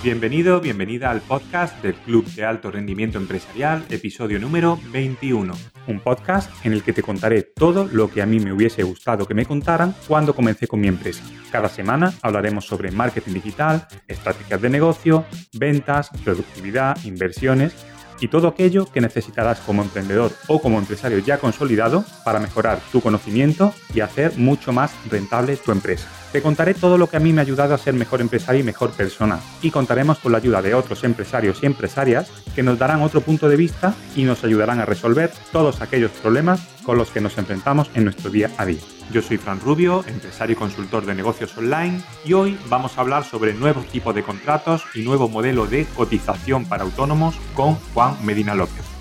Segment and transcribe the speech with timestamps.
[0.00, 5.52] Bienvenido, bienvenida al podcast del Club de Alto Rendimiento Empresarial, episodio número 21.
[5.88, 9.26] Un podcast en el que te contaré todo lo que a mí me hubiese gustado
[9.26, 11.24] que me contaran cuando comencé con mi empresa.
[11.50, 15.24] Cada semana hablaremos sobre marketing digital, estrategias de negocio,
[15.54, 17.74] ventas, productividad, inversiones
[18.20, 23.00] y todo aquello que necesitarás como emprendedor o como empresario ya consolidado para mejorar tu
[23.00, 26.08] conocimiento y hacer mucho más rentable tu empresa.
[26.32, 28.64] Te contaré todo lo que a mí me ha ayudado a ser mejor empresario y
[28.64, 29.40] mejor persona.
[29.62, 33.48] Y contaremos con la ayuda de otros empresarios y empresarias que nos darán otro punto
[33.48, 37.90] de vista y nos ayudarán a resolver todos aquellos problemas con los que nos enfrentamos
[37.94, 38.80] en nuestro día a día.
[39.10, 43.24] Yo soy Fran Rubio, empresario y consultor de negocios online y hoy vamos a hablar
[43.24, 48.54] sobre nuevos tipos de contratos y nuevo modelo de cotización para autónomos con Juan Medina
[48.54, 48.97] López.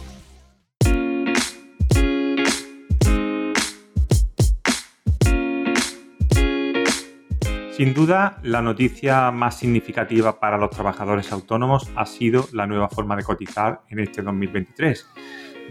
[7.78, 13.16] Sin duda, la noticia más significativa para los trabajadores autónomos ha sido la nueva forma
[13.16, 15.06] de cotizar en este 2023.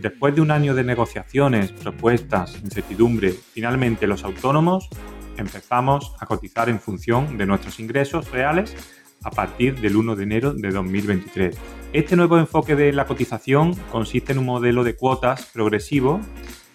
[0.03, 4.89] Después de un año de negociaciones, propuestas, incertidumbre, finalmente los autónomos
[5.37, 8.77] empezamos a cotizar en función de nuestros ingresos reales
[9.25, 11.59] a partir del 1 de enero de 2023.
[11.93, 16.21] Este nuevo enfoque de la cotización consiste en un modelo de cuotas progresivo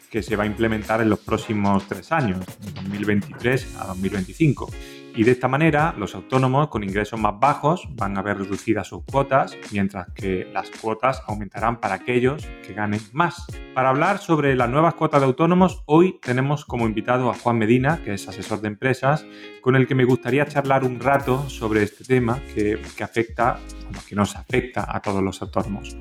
[0.09, 4.69] que se va a implementar en los próximos tres años, de 2023 a 2025
[5.15, 9.03] y de esta manera, los autónomos con ingresos más bajos van a ver reducidas sus
[9.03, 13.45] cuotas, mientras que las cuotas aumentarán para aquellos que ganen más.
[13.73, 18.01] Para hablar sobre las nuevas cuotas de autónomos, hoy tenemos como invitado a Juan Medina,
[18.03, 19.25] que es asesor de empresas,
[19.61, 23.59] con el que me gustaría charlar un rato sobre este tema que, afecta,
[23.99, 25.97] que nos afecta a todos los autónomos.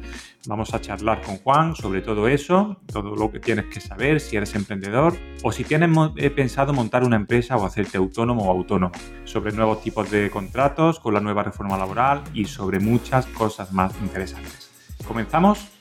[0.47, 4.37] Vamos a charlar con Juan sobre todo eso, todo lo que tienes que saber si
[4.37, 8.93] eres emprendedor o si tienes eh, pensado montar una empresa o hacerte autónomo o autónomo,
[9.25, 13.93] sobre nuevos tipos de contratos con la nueva reforma laboral y sobre muchas cosas más
[14.01, 14.71] interesantes.
[15.07, 15.80] ¿Comenzamos?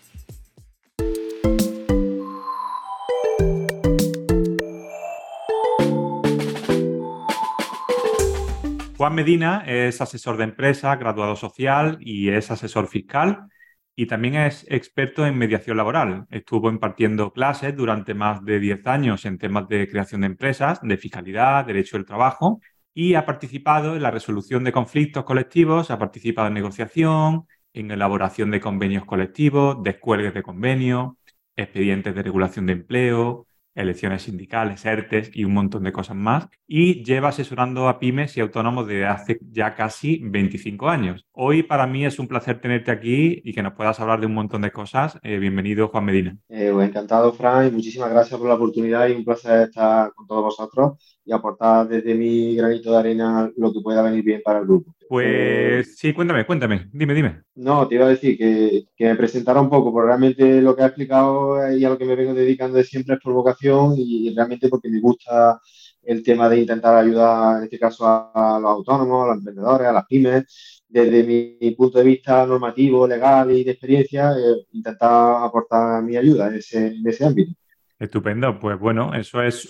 [8.99, 13.47] Juan Medina es asesor de empresa, graduado social y es asesor fiscal
[13.95, 16.25] y también es experto en mediación laboral.
[16.29, 20.97] Estuvo impartiendo clases durante más de 10 años en temas de creación de empresas, de
[20.97, 22.59] fiscalidad, derecho del trabajo
[22.93, 28.51] y ha participado en la resolución de conflictos colectivos, ha participado en negociación, en elaboración
[28.51, 31.17] de convenios colectivos, descuelgues de convenio,
[31.55, 33.47] expedientes de regulación de empleo,
[33.79, 36.47] elecciones sindicales, ERTES y un montón de cosas más.
[36.67, 41.25] Y lleva asesorando a pymes y autónomos desde hace ya casi 25 años.
[41.31, 44.33] Hoy para mí es un placer tenerte aquí y que nos puedas hablar de un
[44.33, 45.17] montón de cosas.
[45.23, 46.37] Eh, bienvenido, Juan Medina.
[46.49, 50.27] Eh, pues encantado, Fran, y muchísimas gracias por la oportunidad y un placer estar con
[50.27, 54.59] todos vosotros y aportar desde mi granito de arena lo que pueda venir bien para
[54.59, 54.95] el grupo.
[55.07, 57.43] Pues sí, cuéntame, cuéntame, dime, dime.
[57.53, 60.81] No, te iba a decir que, que me presentara un poco, porque realmente lo que
[60.81, 64.33] ha explicado y a lo que me vengo dedicando de siempre es por vocación y
[64.35, 65.61] realmente porque me gusta
[66.01, 69.93] el tema de intentar ayudar, en este caso, a, los autónomos, a los emprendedores, a
[69.93, 76.01] las pymes, desde mi punto de vista normativo, legal y de experiencia, eh, intentar aportar
[76.01, 77.53] mi ayuda en ese, en ese ámbito.
[77.99, 79.67] Estupendo, pues bueno, eso es,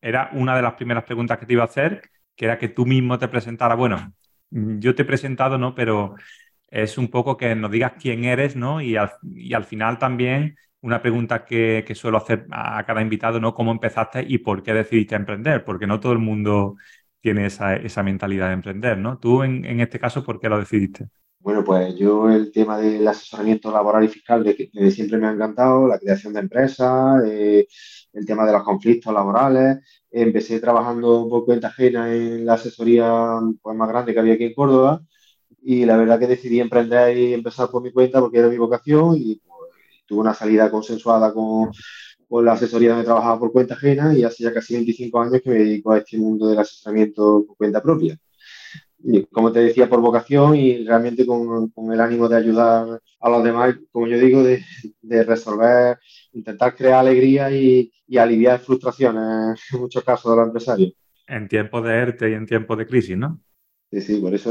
[0.00, 2.02] era una de las primeras preguntas que te iba a hacer,
[2.36, 4.12] que era que tú mismo te presentaras, bueno,
[4.52, 5.74] Mm, yo te he presentado, ¿no?
[5.74, 6.14] Pero
[6.68, 8.80] es un poco que nos digas quién eres, ¿no?
[8.80, 13.54] Y al, y al final también una pregunta que, suelo hacer a cada invitado, ¿no?
[13.54, 15.64] ¿Cómo empezaste y por qué decidiste emprender?
[15.64, 16.76] Porque no todo el mundo
[17.20, 19.18] tiene esa, mentalidad de emprender, ¿no?
[19.18, 21.06] Tú en, este caso, ¿por qué lo decidiste?
[21.42, 25.88] Bueno, pues yo el tema del asesoramiento laboral y fiscal de, siempre me ha encantado,
[25.88, 27.66] la creación de empresas, eh,
[28.12, 29.78] el tema de los conflictos laborales,
[30.10, 34.54] empecé trabajando por cuenta ajena en la asesoría pues, más grande que había aquí en
[34.54, 35.02] Córdoba
[35.62, 39.16] y la verdad que decidí emprender y empezar por mi cuenta porque era mi vocación
[39.16, 39.72] y pues,
[40.06, 41.72] tuve una salida consensuada con,
[42.28, 45.50] con, la asesoría donde trabajaba por cuenta ajena y hace ya casi 25 años que
[45.50, 48.18] me dedico a este mundo del asesoramiento por cuenta propia.
[49.04, 53.30] Y como te decía, por vocación y realmente con, con el ánimo de ayudar a
[53.30, 54.64] los demás, como yo digo, de,
[55.02, 55.98] de resolver
[56.32, 60.92] intentar crear alegría y, aliviar frustraciones en muchos casos de los empresarios.
[61.26, 63.40] En tiempos de ERTE y en tiempos de crisis, ¿no?
[63.90, 64.50] Sí, sí, por eso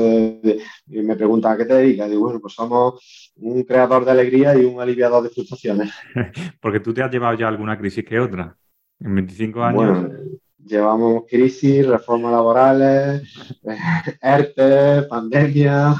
[0.87, 2.09] me preguntan a qué te dedicas.
[2.09, 5.91] Digo, bueno, pues somos un creador de alegría y un aliviador de frustraciones.
[6.61, 8.57] Porque tú te has llevado ya alguna crisis que otra.
[8.99, 9.75] En 25 años.
[9.75, 10.09] Bueno,
[10.65, 13.33] llevamos crisis, reformas laborales,
[14.21, 15.95] ERTE, pandemia.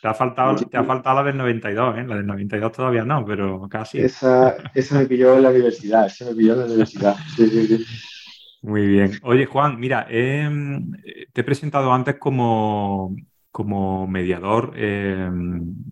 [0.00, 2.04] Te ha faltado, te ha faltado la del 92, ¿eh?
[2.06, 4.00] La del 92 todavía no, pero casi.
[4.00, 7.16] Esa, esa me pilló en la universidad, esa me pilló en la universidad.
[7.36, 7.84] Sí, sí, sí.
[8.64, 9.12] Muy bien.
[9.22, 13.14] Oye, Juan, mira, te he presentado antes como,
[13.50, 15.30] como mediador, eh,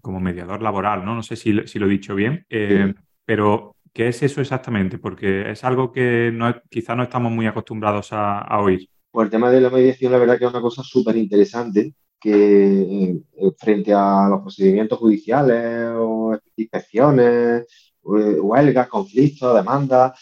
[0.01, 1.15] como mediador laboral, ¿no?
[1.15, 2.95] No sé si, lo he dicho bien, eh,
[3.27, 4.99] pero ¿qué es eso exactamente?
[4.99, 8.89] Porque es algo que no, quizá no estamos muy acostumbrados a, oír.
[9.11, 13.19] Pues el tema de la mediación, la verdad que es una cosa súper interesante que
[13.59, 17.67] frente a los procedimientos judiciales o inspecciones,
[18.03, 20.13] huelgas, conflictos, demandas,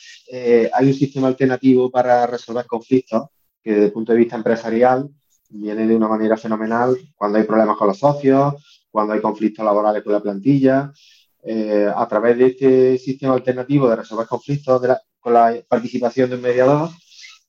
[0.72, 3.28] hay un sistema alternativo para resolver conflictos
[3.62, 5.08] que desde el punto de vista empresarial
[5.50, 8.54] viene de una manera fenomenal cuando hay problemas con los socios,
[8.90, 10.92] cuando hay conflictos laborales con la plantilla.
[11.42, 14.82] Eh, a través de este sistema alternativo de resolver conflictos
[15.18, 16.90] con la participación de un mediador,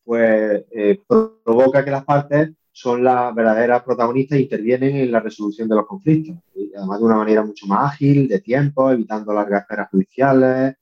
[0.04, 1.00] pues eh,
[1.44, 5.86] provoca que las partes son las verdaderas protagonistas e intervienen en la resolución de los
[5.86, 6.38] conflictos.
[6.76, 10.76] Además de una manera mucho más ágil, de tiempo, evitando largas esperas judiciales,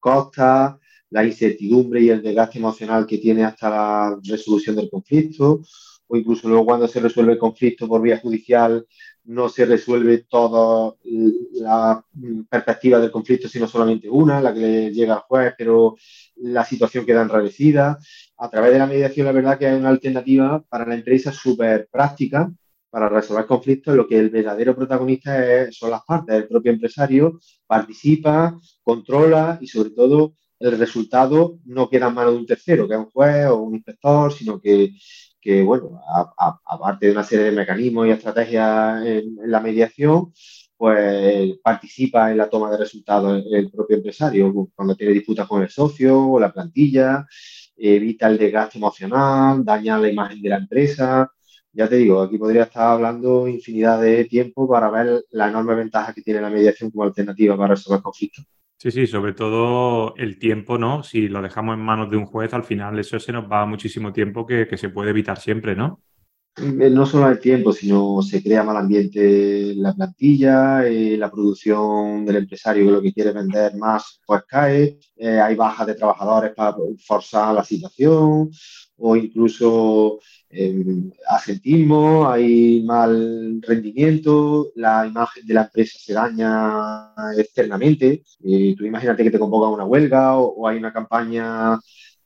[0.00, 0.74] costas,
[1.10, 5.62] la incertidumbre y el desgaste emocional que tiene hasta la resolución del conflicto,
[6.08, 8.86] o incluso luego cuando se resuelve el conflicto por vía judicial,
[9.28, 10.94] no se resuelve toda
[11.52, 12.02] la
[12.48, 15.96] perspectiva del conflicto, sino solamente una, la que llega al juez, pero
[16.36, 17.98] la situación queda enrarecida.
[18.38, 21.88] A través de la mediación, la verdad que hay una alternativa para la empresa súper
[21.90, 22.50] práctica
[22.90, 28.58] para resolver conflictos, lo que el verdadero protagonista son las partes, el propio empresario participa,
[28.82, 33.00] controla y sobre todo el resultado no queda en manos de un tercero, que es
[33.00, 34.90] un juez o un inspector, sino que,
[35.40, 36.00] que bueno,
[36.66, 40.32] aparte de una serie de mecanismos y estrategias en, la mediación,
[40.76, 45.70] pues participa en la toma de resultados el propio empresario, cuando tiene disputas con el
[45.70, 47.26] socio o la plantilla,
[47.76, 51.32] evita el desgaste emocional, daña la imagen de la empresa.
[51.72, 56.12] Ya te digo, aquí podría estar hablando infinidad de tiempo para ver la enorme ventaja
[56.12, 58.44] que tiene la mediación como alternativa para resolver conflictos.
[58.80, 61.02] Sí, sí, sobre todo el tiempo, ¿no?
[61.02, 64.12] Si lo dejamos en manos de un juez, al final eso se nos va muchísimo
[64.12, 66.00] tiempo que, se puede evitar siempre, ¿no?
[66.56, 71.28] Eh, no solo el tiempo, sino se crea mal ambiente en la plantilla, eh, la
[71.28, 75.94] producción del empresario que lo que quiere vender más, pues cae, eh, hay bajas de
[75.96, 78.48] trabajadores para forzar la situación,
[78.96, 80.20] o incluso
[81.28, 88.22] asentismo, hay mal rendimiento, la imagen de la empresa se daña externamente.
[88.44, 91.78] Eh, tú imagínate que te convocan una huelga o, hay una campaña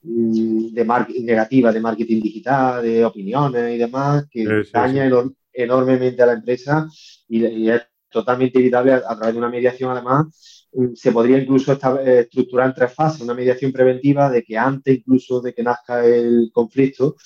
[0.03, 0.85] mm, de
[1.21, 5.11] negativa de marketing digital, de opiniones y demás, que daña
[5.53, 6.89] enormemente a la empresa
[7.29, 12.21] y, es totalmente evitable a, través de una mediación, además, mm, se podría incluso eh,
[12.21, 16.51] estructurar en tres fases, una mediación preventiva de que antes incluso de que nazca el
[16.53, 17.17] conflicto,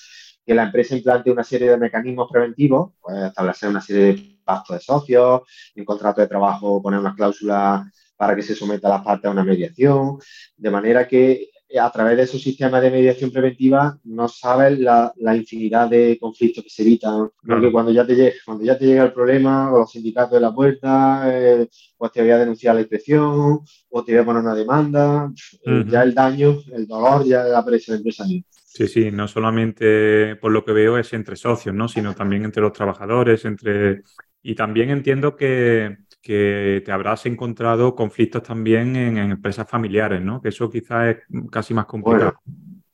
[0.47, 4.77] que la empresa implante una serie de mecanismos preventivos, pues establecer una serie de pactos
[4.77, 5.41] de socios,
[5.75, 7.85] en contrato de trabajo poner unas cláusulas
[8.15, 10.19] para que se someta a las partes a una mediación,
[10.55, 15.13] de manera que eh, a través de esos sistemas de mediación preventiva no sabes la,
[15.35, 17.29] infinidad de conflictos que se evitan.
[17.45, 20.39] Porque cuando ya te llega, cuando ya te llega el problema, o los sindicatos de
[20.39, 21.67] la puerta, eh,
[21.97, 23.59] pues te voy a denunciar la inspección,
[23.89, 25.29] o te voy a poner una demanda,
[25.65, 28.43] eh, ya el daño, el dolor ya aparece en el empresario.
[28.77, 31.87] Sí, sí, no solamente por lo que veo es entre socios, ¿no?
[31.87, 34.03] Sino también entre los trabajadores, entre...
[34.43, 40.39] Y también entiendo que, que te habrás encontrado conflictos también en, empresas familiares, ¿no?
[40.39, 41.17] Que eso quizás es
[41.51, 42.35] casi más complicado.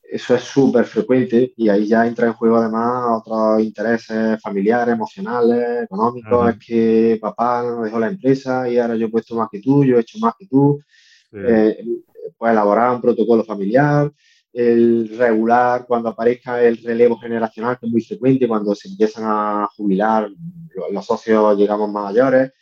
[0.02, 5.82] eso es súper frecuente y ahí ya entra en juego además otros intereses familiares, emocionales,
[5.82, 6.48] económicos.
[6.48, 9.98] Es que papá dejó la empresa y ahora yo he puesto más que tú, yo
[9.98, 10.80] he hecho más que tú.
[11.30, 11.76] Eh,
[12.38, 14.10] pues elaborar un protocolo familiar
[14.54, 19.68] el regular, cuando aparezca el relevo generacional, que es muy frecuente, cuando se empiezan a
[19.76, 20.30] jubilar
[20.92, 22.52] los socios, llegamos mayores,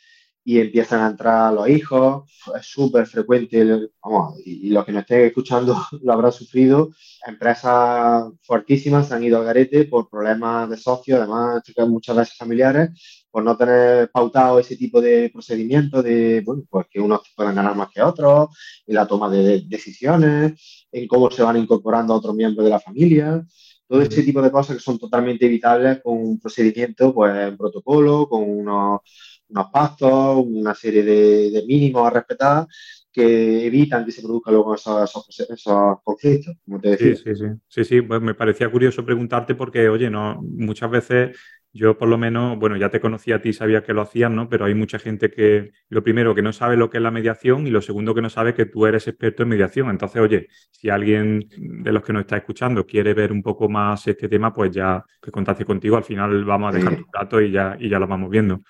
[0.45, 5.21] y empiezan a entrar los hijos, es súper frecuente, vamos, y, los que nos estén
[5.21, 6.89] escuchando lo habrán sufrido,
[7.25, 13.22] empresas fuertísimas se han ido al garete por problemas de socios, además muchas veces familiares,
[13.33, 17.75] por no tener pautado ese tipo de procedimientos de, bueno, pues que unos puedan ganar
[17.75, 18.49] más que otros,
[18.85, 22.79] en la toma de decisiones, en cómo se van incorporando a otros miembros de la
[22.79, 23.43] familia,
[23.87, 28.29] todo ese tipo de cosas que son totalmente evitables con un procedimiento, pues un protocolo,
[28.29, 29.01] con unos
[29.49, 32.67] unos pactos, una serie de, mínimos a respetar
[33.11, 37.15] que evitan que se produzcan luego esos, conflictos, como te decía.
[37.15, 37.45] Sí, sí, sí.
[37.67, 38.01] sí, sí.
[38.01, 41.37] Pues me parecía curioso preguntarte porque, oye, no, muchas veces
[41.73, 44.47] yo por lo menos, bueno, ya te conocía a ti, sabía que lo hacías, ¿no?
[44.47, 47.65] Pero hay mucha gente que, lo primero, que no sabe lo que es la mediación
[47.65, 49.89] y lo segundo, que no sabe que tú eres experto en mediación.
[49.89, 54.07] Entonces, oye, si alguien de los que nos está escuchando quiere ver un poco más
[54.07, 57.51] este tema, pues ya que contacte contigo, al final vamos a dejar tu dato y
[57.51, 58.61] ya, y ya lo vamos viendo.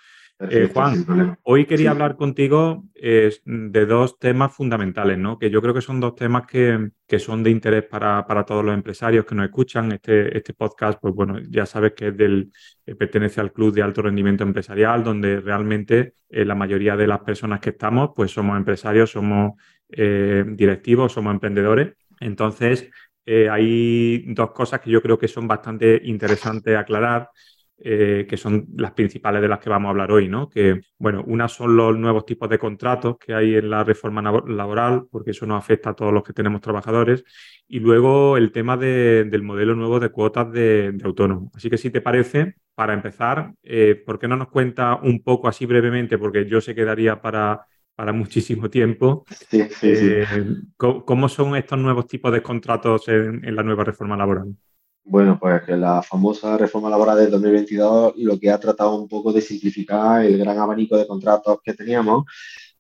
[0.50, 5.38] Eh, Juan, hoy quería hablar contigo eh, de dos temas fundamentales, ¿no?
[5.38, 9.26] Que yo creo que son dos temas que, son de interés para, todos los empresarios
[9.26, 9.92] que nos escuchan.
[9.92, 12.52] Este, este podcast, pues bueno, ya sabes que es del,
[12.86, 17.60] eh, pertenece al Club de Alto Rendimiento Empresarial, donde realmente la mayoría de las personas
[17.60, 19.54] que estamos, pues somos empresarios, somos
[19.88, 21.94] directivos, somos emprendedores.
[22.20, 22.90] Entonces,
[23.28, 27.30] hay dos cosas que yo creo que son bastante interesantes aclarar.
[27.86, 30.48] Eh, que son las principales de las que vamos a hablar hoy, ¿no?
[30.48, 35.08] Que, bueno, una son los nuevos tipos de contratos que hay en la reforma laboral,
[35.12, 37.26] porque eso nos afecta a todos los que tenemos trabajadores,
[37.68, 41.52] y luego el tema del modelo nuevo de cuotas de, autónomos.
[41.56, 45.48] Así que si te parece, para empezar, eh, ¿por qué no nos cuenta un poco
[45.48, 47.66] así brevemente, porque yo se quedaría para,
[47.96, 49.26] para muchísimo tiempo.
[49.50, 50.06] Sí, sí, sí.
[50.10, 50.26] Eh,
[50.78, 54.56] ¿cómo, son estos nuevos tipos de contratos en la nueva reforma laboral?
[55.06, 59.34] Bueno, pues que la famosa reforma laboral del 2022 lo que ha tratado un poco
[59.34, 62.24] de simplificar el gran abanico de contratos que teníamos,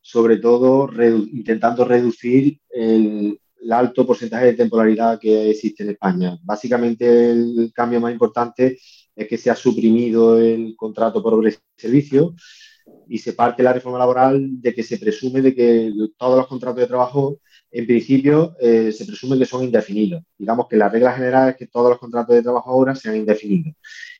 [0.01, 0.89] sobre todo
[1.33, 3.39] intentando reducir el,
[3.71, 6.37] alto porcentaje de temporalidad que existe en España.
[6.43, 8.77] Básicamente el cambio más importante
[9.15, 12.35] es que se ha suprimido el contrato por servicio
[13.07, 16.79] y se parte la reforma laboral de que se presume de que todos los contratos
[16.81, 17.39] de trabajo
[17.73, 20.23] en principio eh, se presume que son indefinidos.
[20.37, 23.73] Digamos que la regla general es que todos los contratos de trabajo ahora sean indefinidos.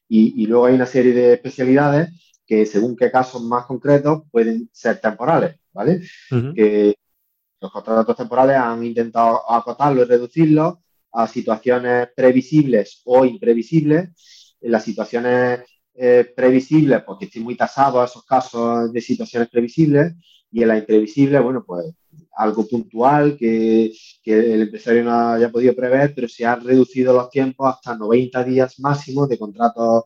[0.10, 2.10] Y, luego hay una serie de especialidades
[2.46, 6.02] que según qué casos más concretos pueden ser temporales, ¿vale?
[6.56, 6.96] Que
[7.60, 14.10] los contratos temporales han intentado acotarlo y reducirlo a situaciones previsibles o imprevisibles.
[14.62, 15.62] En las situaciones
[15.96, 20.14] eh, previsibles, porque estoy muy tasado a esos casos de situaciones previsibles,
[20.52, 21.86] y en la imprevisible, bueno, pues
[22.36, 23.92] algo puntual que,
[24.24, 28.44] que, el empresario no haya podido prever, pero se han reducido los tiempos hasta 90
[28.44, 30.04] días máximos de contratos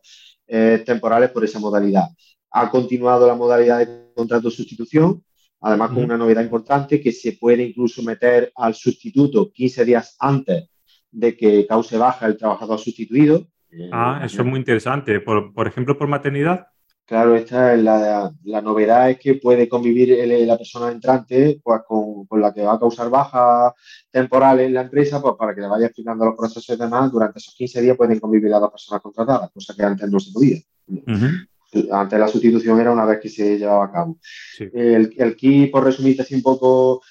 [0.47, 2.05] eh, temporales por esa modalidad.
[2.51, 5.23] Ha continuado la modalidad de contrato de sustitución,
[5.61, 10.69] además con una novedad importante que se puede incluso meter al sustituto 15 días antes
[11.11, 13.47] de que cause baja el trabajador sustituido.
[13.91, 15.19] Ah, eso es muy interesante.
[15.19, 16.67] Por, por ejemplo, por maternidad.
[17.07, 20.09] Claro, esta es la, la novedad es que puede convivir
[20.45, 23.73] la persona entrante pues, con, con, la que va a causar baja
[24.11, 27.39] temporal en la empresa, pues para que le vaya explicando los procesos y demás, durante
[27.39, 30.57] esos 15 días pueden convivir las dos personas contratadas, cosa que antes no se podía.
[31.91, 34.19] Antes la sustitución era una vez que se llevaba a cabo.
[34.59, 37.01] El, el key, por resumirte así un poco,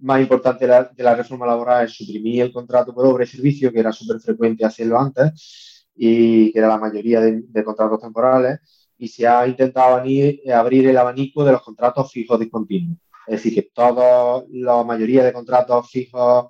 [0.00, 3.26] más importante de la, de la reforma laboral es suprimir el contrato por obra y
[3.26, 7.98] servicio, que era súper frecuente hacerlo antes, y que era la mayoría de, de contratos
[7.98, 8.60] temporales
[8.98, 10.40] y se ha intentado abrir
[10.88, 12.98] el abanico de los contratos fijos discontinuos.
[13.26, 13.70] Es decir, que
[14.50, 16.46] la mayoría de contratos fijos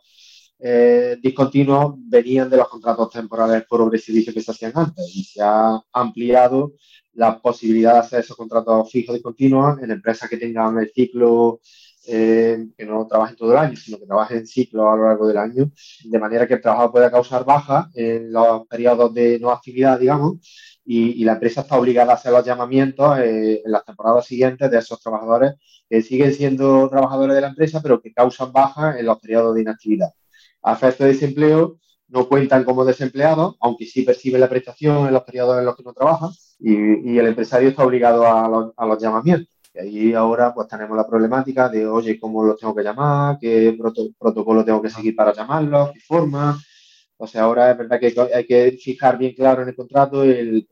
[0.61, 5.05] eh, discontinuos venían de los contratos temporales por obra y servicio que se hacían antes
[5.14, 6.75] y se ha ampliado
[7.12, 11.61] la posibilidad de hacer esos contratos fijos discontinuos en empresas que tengan el ciclo
[12.07, 15.26] eh, que no trabajen todo el año, sino que trabajen en ciclo a lo largo
[15.28, 15.71] del año,
[16.05, 20.38] de manera que el trabajo pueda causar baja en los periodos de no actividad, digamos,
[20.90, 24.78] y, la empresa está obligada a hacer los llamamientos eh, en las temporadas siguientes de
[24.78, 25.52] esos trabajadores
[25.87, 29.61] que siguen siendo trabajadores de la empresa, pero que causan baja en los periodos de
[29.61, 30.09] inactividad.
[30.62, 31.76] A efectos de desempleo,
[32.09, 35.83] no cuentan como desempleados, aunque sí perciben la prestación en los periodos en los que
[35.83, 39.54] no trabajan, y, el empresario está obligado a los, llamamientos.
[39.75, 43.37] Y ahí ahora pues tenemos la problemática de, oye, ¿cómo los tengo que llamar?
[43.38, 43.76] ¿Qué
[44.18, 45.90] protocolo tengo que seguir para llamarlos?
[45.92, 46.59] ¿Qué forma?
[47.18, 50.66] O sea, ahora es verdad que hay que fijar bien claro en el contrato el,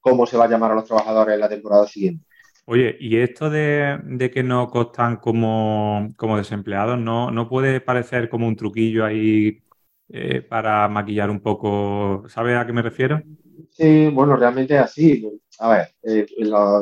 [0.00, 2.24] cómo se va a llamar a los trabajadores en la temporada siguiente.
[2.66, 8.56] Oye, y esto de, que no costan como, desempleados, ¿no, ¿no, puede parecer como un
[8.56, 9.60] truquillo ahí
[10.08, 12.24] eh, para maquillar un poco?
[12.28, 13.22] ¿Sabes a qué me refiero?
[13.78, 15.24] Bueno, realmente es así.
[15.60, 16.26] A ver, eh,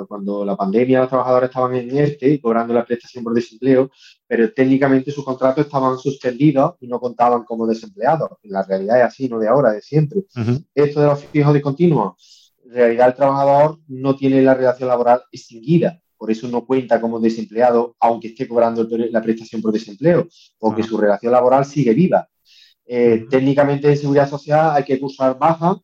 [0.06, 3.90] cuando la pandemia los trabajadores estaban en ERTE y cobrando la prestación por desempleo,
[4.26, 8.30] pero técnicamente sus contratos estaban suspendidos y no contaban como desempleados.
[8.42, 10.24] En la realidad es así, no de ahora, de siempre.
[10.74, 16.00] Esto de los fijos discontinuos, en realidad el trabajador no tiene la relación laboral extinguida,
[16.18, 20.98] por eso no cuenta como desempleado, aunque esté cobrando la prestación por desempleo, porque su
[20.98, 22.28] relación laboral sigue viva.
[22.86, 25.76] Eh, técnicamente en seguridad social hay que cursar baja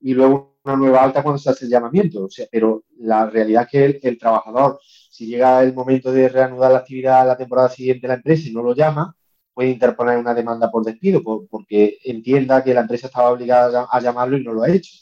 [0.00, 2.24] y luego una nueva alta cuando se hace el llamamiento.
[2.24, 6.72] O sea, pero la realidad es que el, trabajador, si llega el momento de reanudar
[6.72, 9.14] la actividad la temporada siguiente de la empresa y no lo llama,
[9.54, 14.36] puede interponer una demanda por despido porque entienda que la empresa estaba obligada a llamarlo
[14.38, 14.92] y no lo ha hecho.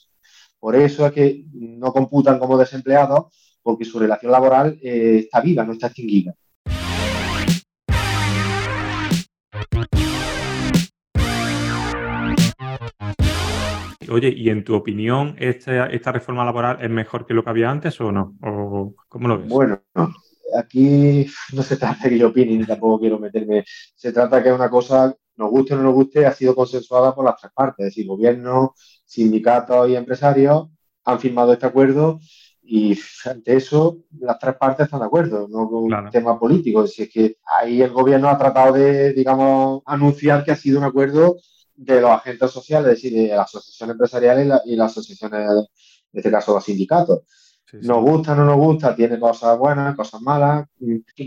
[0.59, 3.27] Por eso es que no computan como desempleados
[3.62, 6.35] porque su relación laboral eh, está viva, no está extinguida.
[14.09, 17.71] Oye, ¿y en tu opinión esta, esta reforma laboral es mejor que lo que había
[17.71, 18.37] antes o no?
[18.43, 19.49] ¿O cómo lo ves?
[19.49, 19.83] Bueno,
[20.57, 23.65] aquí no se trata de que yo opine ni tampoco quiero meterme.
[23.67, 27.15] Se trata que es una cosa, nos guste o no nos guste, ha sido consensuada
[27.15, 28.75] por las tres partes, es decir, gobierno,
[29.05, 30.69] sindicatos y empresarios
[31.05, 32.21] han firmado este acuerdo
[32.62, 36.87] y ante eso las tres partes están de acuerdo, no con un tema político.
[36.87, 40.85] Si es que ahí el gobierno ha tratado de, digamos, anunciar que ha sido un
[40.85, 41.37] acuerdo
[41.78, 45.49] de los agentes sociales, es decir, de las asociaciones empresariales y, las asociaciones,
[46.12, 47.20] en este caso los sindicatos.
[47.73, 50.66] Nos gusta, no nos gusta, tiene cosas buenas, cosas malas.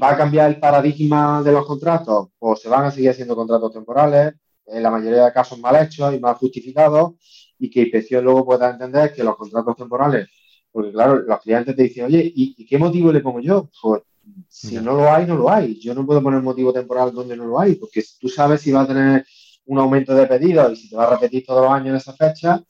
[0.02, 2.30] ¿Va a cambiar el paradigma de los contratos?
[2.40, 4.34] O se van a seguir haciendo contratos temporales,
[4.66, 7.14] en la mayoría de casos mal hechos y mal justificados,
[7.58, 10.28] y que inspección luego pueda entender que los contratos temporales,
[10.72, 13.70] porque claro, los clientes te dicen, oye, ¿y, qué motivo le pongo yo?
[13.82, 14.02] Pues
[14.50, 15.80] si no lo hay, no lo hay.
[15.80, 18.82] Yo no puedo poner motivo temporal donde no lo hay, porque tú sabes si va
[18.82, 19.26] a tener
[19.72, 22.14] un aumento de pedidos y si te va a repetir todos los años en esa
[22.14, 22.62] fecha,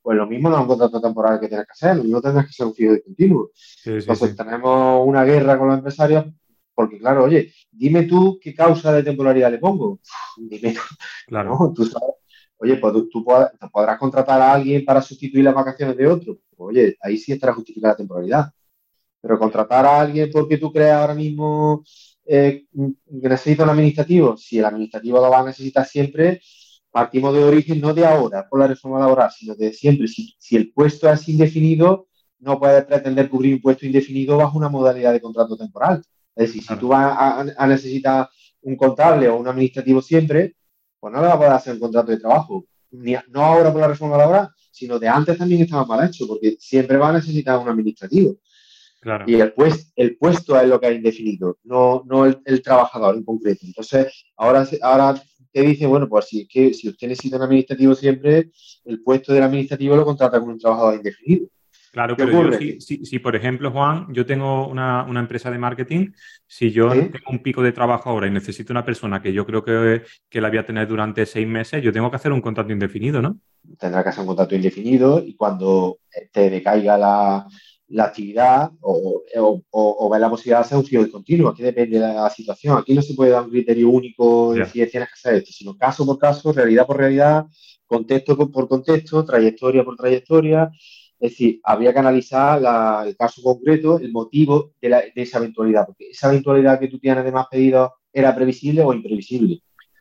[0.00, 2.46] pues lo mismo no es un contrato temporal que tienes que hacer, lo mismo tendrás
[2.46, 3.50] que ser un fijo de continuo.
[3.84, 6.24] Entonces tenemos una guerra con los empresarios
[6.74, 10.00] porque, claro, oye, dime tú qué causa de temporalidad le pongo.
[10.36, 10.80] Dime tú.
[11.26, 11.72] Claro.
[11.74, 12.14] Tú sabes.
[12.58, 16.38] Oye, pues tú, podrás contratar a alguien para sustituir las vacaciones de otro.
[16.56, 18.50] oye, ahí sí estará justificada la temporalidad.
[19.20, 21.82] Pero contratar a alguien porque tú creas ahora mismo
[22.26, 22.66] eh,
[23.06, 26.40] necesita un administrativo, si el administrativo lo va a necesitar siempre,
[26.90, 30.08] partimos de origen no de ahora por la reforma laboral, sino de siempre.
[30.08, 35.12] Si, el puesto es indefinido, no puedes pretender cubrir un puesto indefinido bajo una modalidad
[35.12, 36.02] de contrato temporal.
[36.34, 37.16] Es decir, si tú vas
[37.56, 38.28] a, necesitar
[38.62, 40.56] un contable o un administrativo siempre,
[40.98, 42.64] pues no le vas a poder hacer un contrato de trabajo.
[42.90, 46.96] no ahora por la reforma laboral, sino de antes también estaba mal hecho, porque siempre
[46.96, 48.36] va a necesitar un administrativo.
[49.26, 53.16] Y el, pues, el puesto es lo que ha indefinido, no, no el, el, trabajador
[53.16, 53.64] en concreto.
[53.64, 55.22] Entonces, ahora, ahora
[55.52, 58.50] te dice, bueno, pues si, que, si usted necesita un administrativo siempre,
[58.84, 61.48] el puesto del administrativo lo contrata con un trabajador indefinido.
[61.92, 66.10] Claro, pero yo, si, si, por ejemplo, Juan, yo tengo una, empresa de marketing,
[66.46, 69.64] si yo tengo un pico de trabajo ahora y necesito una persona que yo creo
[69.64, 72.70] que, que, la voy a tener durante seis meses, yo tengo que hacer un contrato
[72.70, 73.38] indefinido, ¿no?
[73.78, 76.00] Tendrá que hacer un contrato indefinido y cuando
[76.32, 77.46] te decaiga la,
[77.88, 79.22] la actividad o,
[79.70, 81.50] o, ver la posibilidad de hacer un fijo continuo.
[81.50, 82.78] Aquí depende de la situación.
[82.78, 85.76] Aquí no se puede dar un criterio único de decir tienes que hacer esto, sino
[85.76, 87.46] caso por caso, realidad por realidad,
[87.86, 90.70] contexto por contexto, trayectoria por trayectoria.
[91.18, 92.58] Es decir, habría que analizar
[93.06, 97.32] el caso concreto, el motivo de, esa eventualidad, porque esa eventualidad que tú tienes de
[97.32, 99.60] más pedidos era previsible o imprevisible.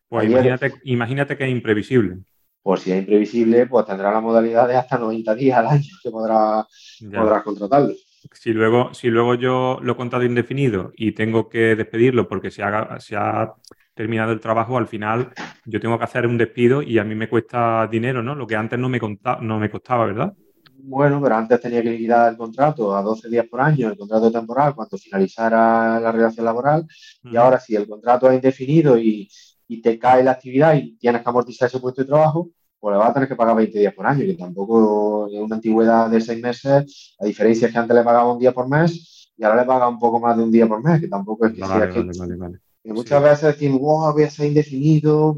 [0.10, 2.18] Pues imagínate, imagínate que es imprevisible
[2.66, 6.10] pues si es imprevisible, pues tendrá la modalidad de hasta 90 días al año que
[6.10, 6.66] podrá,
[7.14, 7.94] podrás contratarlo.
[8.34, 12.64] Si luego, si luego yo lo he contado indefinido y tengo que despedirlo porque se,
[12.64, 13.54] haga, se ha
[13.94, 15.30] terminado el trabajo, al final
[15.66, 18.34] yo tengo que hacer un despido y a mí me cuesta dinero, ¿no?
[18.34, 19.00] Lo que antes no me,
[19.42, 20.34] no me costaba, ¿verdad?
[20.74, 24.32] Bueno, pero antes tenía que liquidar el contrato a 12 días por año, el contrato
[24.32, 26.88] temporal, cuando finalizara la relación laboral.
[27.24, 29.30] Y ahora, si el contrato es indefinido y,
[29.68, 32.50] y te cae la actividad y tienes que amortizar ese puesto de trabajo,
[32.80, 35.56] pues le vas a tener que pagar 20 días por año, que tampoco es una
[35.56, 37.16] antigüedad de seis meses.
[37.20, 39.88] La diferencia es que antes le pagaba un día por mes y ahora le paga
[39.88, 43.24] un poco más de un día por mes, que tampoco es que sea que, muchas
[43.24, 45.38] veces decimos, wow, voy a ser indefinido,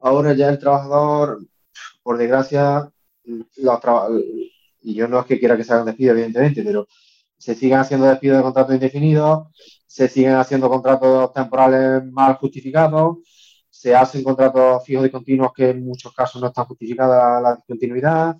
[0.00, 1.40] ahora ya el trabajador,
[2.02, 2.90] por desgracia,
[4.82, 6.86] y yo no es que quiera que se hagan despidos, evidentemente, pero
[7.38, 9.48] se siguen haciendo despidos de contratos indefinidos,
[9.86, 13.18] se siguen haciendo contratos temporales mal justificados,
[13.78, 18.36] se hacen contratos fijos y continuos que en muchos casos no están justificadas la discontinuidad.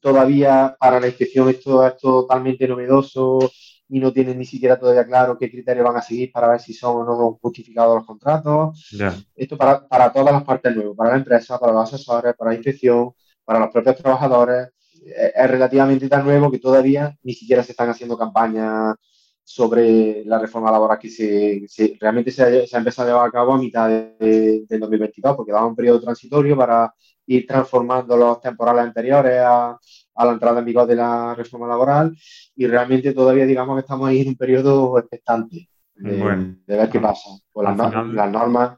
[0.00, 3.50] Todavía para la inspección esto es totalmente novedoso
[3.88, 6.72] y no tienen ni siquiera todavía claro qué criterios van a seguir para ver si
[6.72, 8.88] son o no justificados los contratos.
[9.34, 12.56] Esto para, para, todas las partes nuevas, para la empresa, para los asesores, para la
[12.56, 13.10] inspección,
[13.44, 14.68] para los propios trabajadores.
[15.04, 18.94] Es relativamente tan nuevo que todavía ni siquiera se están haciendo campañas
[19.42, 23.58] sobre la reforma laboral que se, realmente se ha, empezado a llevar a cabo a
[23.58, 26.92] mitad de, del 2022, porque daba un periodo transitorio para
[27.26, 29.78] ir transformando los temporales anteriores a,
[30.16, 32.14] la entrada en vigor de la reforma laboral
[32.54, 37.30] y realmente todavía digamos que estamos ahí en un periodo expectante de, ver qué pasa
[37.52, 38.76] con las, normas.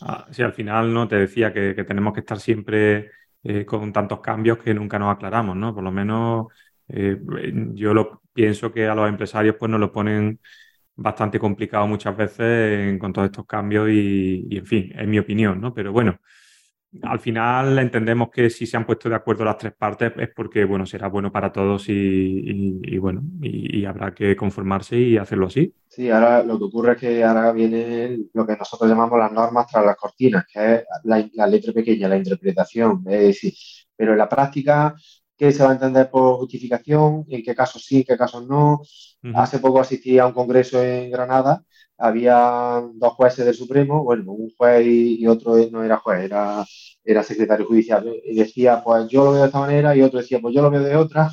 [0.00, 3.10] Ah, sí, al final no te decía que, tenemos que estar siempre
[3.42, 5.74] eh, con tantos cambios que nunca nos aclaramos, ¿no?
[5.74, 6.46] Por lo menos
[6.88, 7.18] eh,
[7.74, 10.40] yo lo pienso que a los empresarios pues nos lo ponen
[10.96, 15.60] bastante complicado muchas veces con todos estos cambios y, y, en fin, es mi opinión,
[15.60, 15.72] ¿no?
[15.74, 16.18] Pero bueno,
[17.02, 20.64] al final entendemos que si se han puesto de acuerdo las tres partes es porque,
[20.64, 25.72] bueno, será bueno para todos y, bueno, y, habrá que conformarse y hacerlo así.
[25.86, 29.66] Sí, ahora lo que ocurre es que ahora viene lo que nosotros llamamos las normas
[29.66, 33.04] tras las cortinas, que es la, letra pequeña, la interpretación.
[33.06, 33.52] Es decir,
[33.94, 34.94] pero en la práctica,
[35.38, 37.24] ¿qué se va a entender por justificación?
[37.28, 38.82] ¿En qué casos sí, en qué casos no?
[39.34, 41.64] Hace poco asistí a un congreso en Granada,
[41.96, 46.64] había dos jueces del Supremo, bueno, un juez y, otro no era juez, era,
[47.04, 50.38] era secretario judicial, y decía, pues yo lo veo de esta manera, y otro decía,
[50.40, 51.30] pues yo lo veo de otra,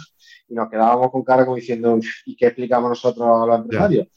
[0.47, 4.07] y nos quedábamos con cara como diciendo, ¿y qué explicamos nosotros a los empresarios?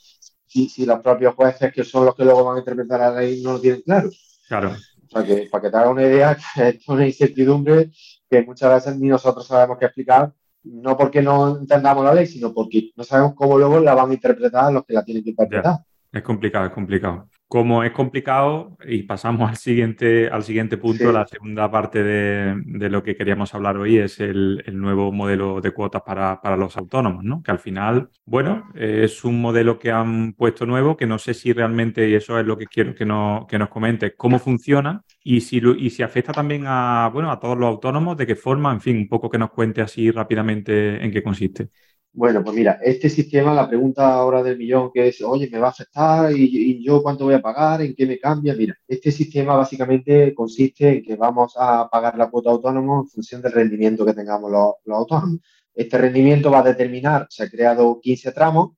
[0.47, 3.43] Si, si, los propios jueces, que son los que luego van a interpretar la ley,
[3.43, 4.09] no lo tienen claro.
[4.49, 4.71] Claro.
[4.71, 7.91] O sea, que para que te haga una idea, es una incertidumbre
[8.29, 10.33] que muchas veces ni nosotros sabemos qué explicar,
[10.65, 14.15] no porque no entendamos la ley, sino porque no sabemos cómo luego la van a
[14.15, 15.79] interpretar los que la tienen que interpretar.
[16.13, 17.29] Es complicado, es complicado.
[17.49, 23.03] Como es complicado, y pasamos al siguiente, al siguiente punto, la segunda parte de, lo
[23.03, 27.43] que queríamos hablar hoy es el, nuevo modelo de cuotas para, los autónomos, ¿no?
[27.43, 31.55] Que al final, bueno, es un modelo que han puesto nuevo, que no sé si
[31.55, 35.41] realmente, y eso es lo que quiero que, no, que nos comente, cómo funciona y
[35.41, 38.83] si, y si afecta también a, bueno, a todos los autónomos, de qué forma, en
[38.83, 41.71] fin, un poco que nos cuente así rápidamente en qué consiste.
[42.19, 45.69] Bueno, pues mira, este sistema, la pregunta ahora del millón que es, oye, ¿me va
[45.69, 46.33] a afectar?
[46.33, 47.81] ¿Y, yo cuánto voy a pagar?
[47.81, 48.57] ¿En qué me cambia?
[48.57, 53.41] Mira, este sistema básicamente consiste en que vamos a pagar la cuota autónoma en función
[53.41, 55.39] del rendimiento que tengamos los, autónomos.
[55.73, 58.71] Este rendimiento va a determinar, se ha creado 15 tramos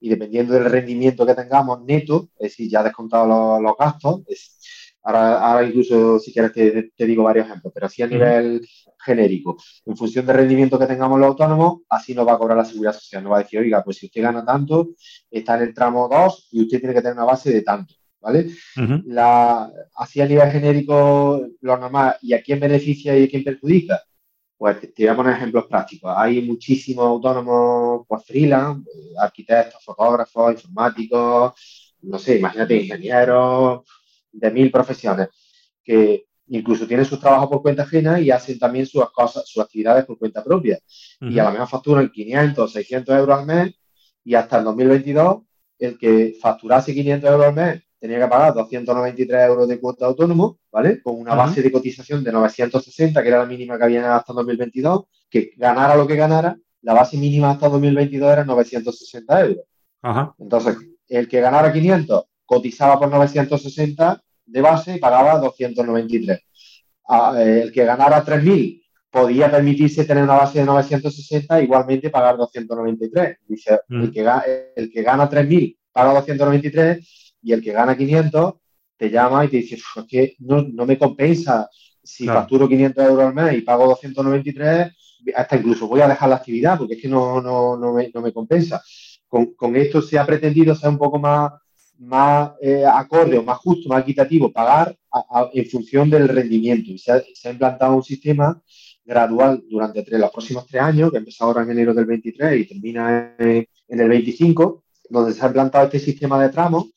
[0.00, 4.22] y dependiendo del rendimiento que tengamos neto, es decir, ya descontado los, gastos,
[5.04, 8.60] Ahora, incluso, si quieres, te, digo varios ejemplos, pero así a nivel
[9.08, 9.56] genérico.
[9.86, 12.92] En función del rendimiento que tengamos los autónomos, así nos va a cobrar la seguridad
[12.92, 13.22] social.
[13.22, 14.90] Nos va a decir, oiga, pues si usted gana tanto,
[15.30, 17.94] está en el tramo 2 y usted tiene que tener una base de tanto.
[18.20, 18.50] ¿Vale?
[19.06, 24.02] la, así a nivel genérico, lo normal, ¿y a quién beneficia y a quién perjudica?
[24.56, 26.12] Pues te, voy a poner ejemplos prácticos.
[26.16, 31.52] Hay muchísimos autónomos, pues freelance, eh, arquitectos, fotógrafos, informáticos,
[32.02, 33.82] no sé, imagínate, ingenieros,
[34.32, 35.28] de mil profesiones,
[35.82, 40.04] que incluso tienen sus trabajos por cuenta ajena y hacen también sus cosas, sus actividades
[40.04, 40.78] por cuenta propia.
[41.20, 43.74] Y a la mejor facturan 500, 600 euros al mes
[44.24, 45.38] y hasta el 2022
[45.78, 50.58] el que facturase 500 euros al mes tenía que pagar 293 euros de cuota autónomo,
[50.70, 51.02] ¿vale?
[51.02, 55.04] Con una base de cotización de 960, que era la mínima que había hasta 2022,
[55.28, 59.64] que ganara lo que ganara, la base mínima hasta 2022 era 960 euros.
[60.38, 60.76] Entonces,
[61.08, 66.38] el que ganara 500 cotizaba por 960 de base y pagaba 293.
[66.38, 73.38] Eh, el que ganara 3.000 podía permitirse tener una base de 960 igualmente pagar 293.
[73.46, 74.02] Dice, mm.
[74.02, 74.26] el, que,
[74.76, 78.54] el que gana 3.000 paga 293 y el que gana 500
[78.96, 81.68] te llama y te dice, es que no, me compensa
[82.02, 84.92] si facturo 500 euros al mes y pago 293,
[85.36, 88.20] hasta incluso voy a dejar la actividad porque es que no, no, no, me, no
[88.20, 88.82] me compensa.
[89.28, 91.52] Con, con, esto se ha pretendido ser un poco más
[91.98, 94.96] más eh, acorde o más justo, más equitativo pagar
[95.52, 96.90] en función del rendimiento.
[96.90, 98.60] Y se ha, implantado un sistema
[99.04, 103.34] gradual durante los próximos tres años, que empezó ahora en enero del 23 y termina
[103.38, 106.90] en, el 25, donde se ha implantado este sistema de tramos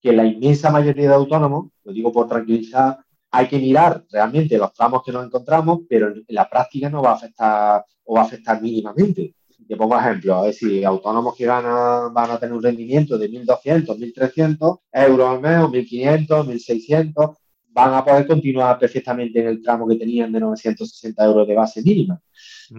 [0.00, 2.98] que la inmensa mayoría de autónomos, lo digo por tranquilizar,
[3.30, 7.10] hay que mirar realmente los tramos que nos encontramos, pero en la práctica no va
[7.10, 9.34] a afectar o va a afectar mínimamente.
[9.66, 13.86] Te pongo ejemplo, es decir, autónomos que ganan, van a tener un rendimiento de 1.200,
[13.86, 17.36] 1.300 euros al mes, o 1.500, 1.600,
[17.68, 21.82] van a poder continuar perfectamente en el tramo que tenían de 960 euros de base
[21.82, 22.20] mínima.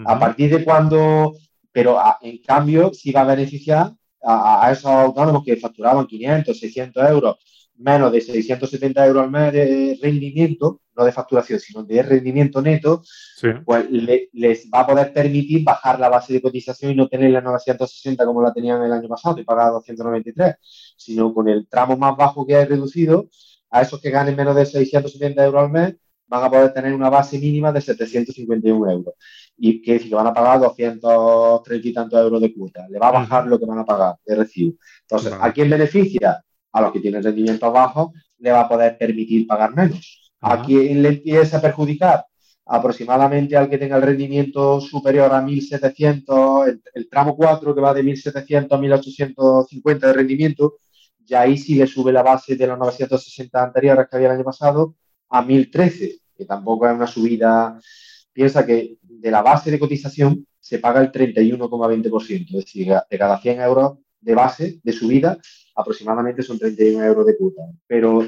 [0.05, 1.33] A partir de cuando,
[1.71, 7.09] pero en cambio, si va a beneficiar a, a, esos autónomos que facturaban 500, 600
[7.09, 7.37] euros
[7.79, 13.01] menos de 670 euros al mes de rendimiento, no de facturación, sino de rendimiento neto,
[13.65, 17.41] pues les va a poder permitir bajar la base de cotización y no tener la
[17.41, 20.55] 960 como la tenían el año pasado y pagar 293,
[20.97, 23.29] sino con el tramo más bajo que hay reducido,
[23.71, 25.95] a esos que ganen menos de 670 euros al mes,
[26.27, 29.13] van a poder tener una base mínima de 751 euros.
[29.57, 32.87] Y que que van a pagar 230 y tantos euros de cuota.
[32.89, 34.75] Le va a bajar lo que van a pagar de recibo.
[35.01, 36.43] Entonces, ¿a quién beneficia?
[36.71, 40.31] A los que tienen rendimientos bajos le va a poder permitir pagar menos.
[40.41, 42.25] ¿A quién le empieza a perjudicar?
[42.65, 48.03] Aproximadamente al que tenga el rendimiento superior a 1.700, el, tramo 4 que va de
[48.03, 50.75] 1.700 a 1.850 de rendimiento,
[51.25, 54.43] y ahí sí le sube la base de los 960 anteriores que había el año
[54.43, 54.95] pasado
[55.29, 57.79] a 1.013, que tampoco es una subida.
[58.31, 63.39] Piensa que de la base de cotización se paga el 31,20%, es decir, de cada
[63.39, 65.37] 100 euros de base de subida,
[65.79, 67.61] aproximadamente son 31 euros de cuota.
[67.87, 68.21] Pero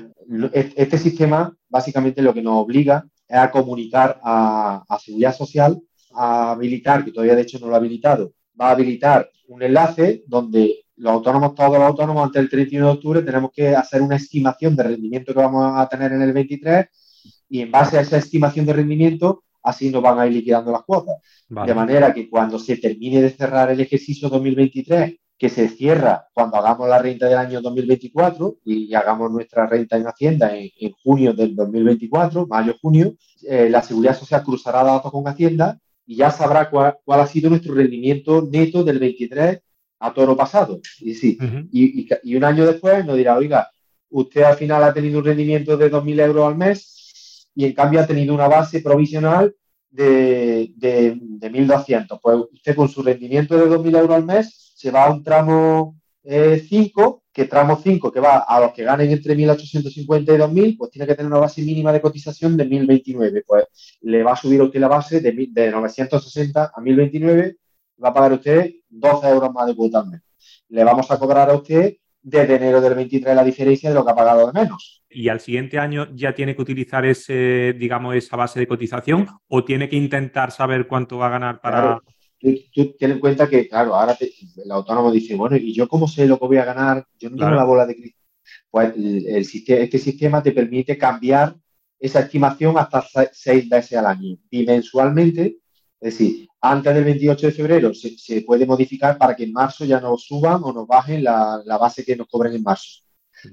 [0.54, 5.82] este sistema básicamente lo que nos obliga es a comunicar a, Seguridad Social,
[6.14, 10.24] a habilitar, que todavía de hecho no lo ha habilitado, va a habilitar un enlace
[10.28, 14.16] donde los autónomos, todos los autónomos, antes del 31 de octubre tenemos que hacer una
[14.16, 16.86] estimación de rendimiento que vamos a tener en el 23
[17.50, 20.84] y en base a esa estimación de rendimiento así nos van a ir liquidando las
[20.84, 21.18] cuotas.
[21.48, 26.58] De manera que cuando se termine de cerrar el ejercicio 2023, que se cierra cuando
[26.58, 31.56] hagamos la renta del año 2024 y hagamos nuestra renta en Hacienda en, junio del
[31.56, 33.16] 2024, mayo-junio,
[33.50, 37.74] eh, la Seguridad Social cruzará datos con Hacienda y ya sabrá cuál, ha sido nuestro
[37.74, 39.60] rendimiento neto del 23
[40.02, 40.80] a toro pasado.
[41.00, 41.40] Y, sí,
[41.72, 43.68] y, y, un año después nos dirá, oiga,
[44.12, 48.00] usted al final ha tenido un rendimiento de 2.000 euros al mes y en cambio
[48.00, 49.56] ha tenido una base provisional
[49.90, 52.20] de, de, 1.200.
[52.22, 56.02] Pues usted con su rendimiento de 2.000 euros al mes se va a un tramo
[56.24, 60.76] 5, eh, que tramo 5, que va a los que ganen entre 1.850 y 2.000,
[60.76, 63.44] pues tiene que tener una base mínima de cotización de 1.029.
[63.46, 63.66] Pues
[64.02, 67.58] le va a subir a usted la base de, de 960 a 1.029,
[68.04, 70.22] va a pagar usted 12 euros más de cuota al mes.
[70.70, 74.12] Le vamos a cobrar a usted desde enero del 23 la diferencia de lo que
[74.12, 75.04] ha pagado de menos.
[75.12, 79.64] ¿Y al siguiente año ya tiene que utilizar ese, digamos, esa base de cotización o
[79.64, 82.00] tiene que intentar saber cuánto va a ganar para...
[82.42, 86.26] Tú, ten en cuenta que, claro, ahora el autónomo dice, bueno, ¿y yo cómo sé
[86.26, 87.06] lo que voy a ganar?
[87.20, 88.22] Yo no tengo la bola de cristal.
[88.70, 91.56] Pues el, sistema, este sistema te permite cambiar
[92.00, 94.38] esa estimación hasta seis veces al año.
[94.50, 95.60] Y mensualmente,
[96.00, 100.00] es decir, antes del 28 de febrero se, puede modificar para que en marzo ya
[100.00, 103.02] nos suban o nos bajen la, base que nos cobren en marzo.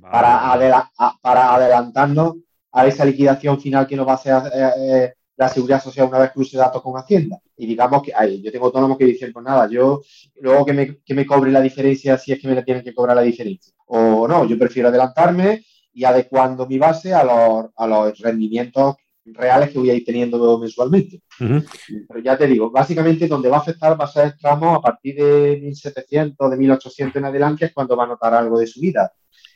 [0.01, 0.91] Para,
[1.23, 2.37] para adelantarnos
[2.73, 6.19] a esa liquidación final que nos va a hacer eh, eh, la seguridad social una
[6.19, 7.39] vez cruce datos con Hacienda.
[7.57, 10.03] Y digamos que hay, yo tengo autónomos que dicen, pues nada, yo
[10.41, 12.93] luego que me, que me cobre la diferencia si es que me la tienen que
[12.93, 13.73] cobrar la diferencia.
[13.87, 18.97] O no, yo prefiero adelantarme y adecuando mi base a los, a los rendimientos
[19.27, 21.23] reales que voy a ir teniendo mensualmente.
[21.39, 24.83] Pero ya te digo, básicamente donde va a afectar va a ser el tramo a
[24.83, 29.13] partir de 1700, de 1800 en adelante, es cuando va a notar algo de subida.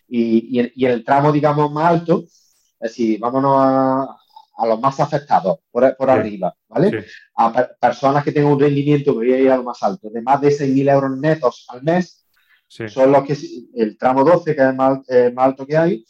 [0.06, 4.16] Y, y, y el tramo, digamos, más alto, es decir, vámonos a,
[4.56, 7.04] a los más afectados por, por arriba, ¿vale?
[7.36, 10.40] A personas que tengan un rendimiento, voy a ir a lo más alto, de más
[10.40, 12.26] de 6.000 euros netos al mes,
[12.68, 13.36] son los que,
[13.74, 14.98] el tramo 12, que es el más,
[15.34, 16.04] más alto que hay,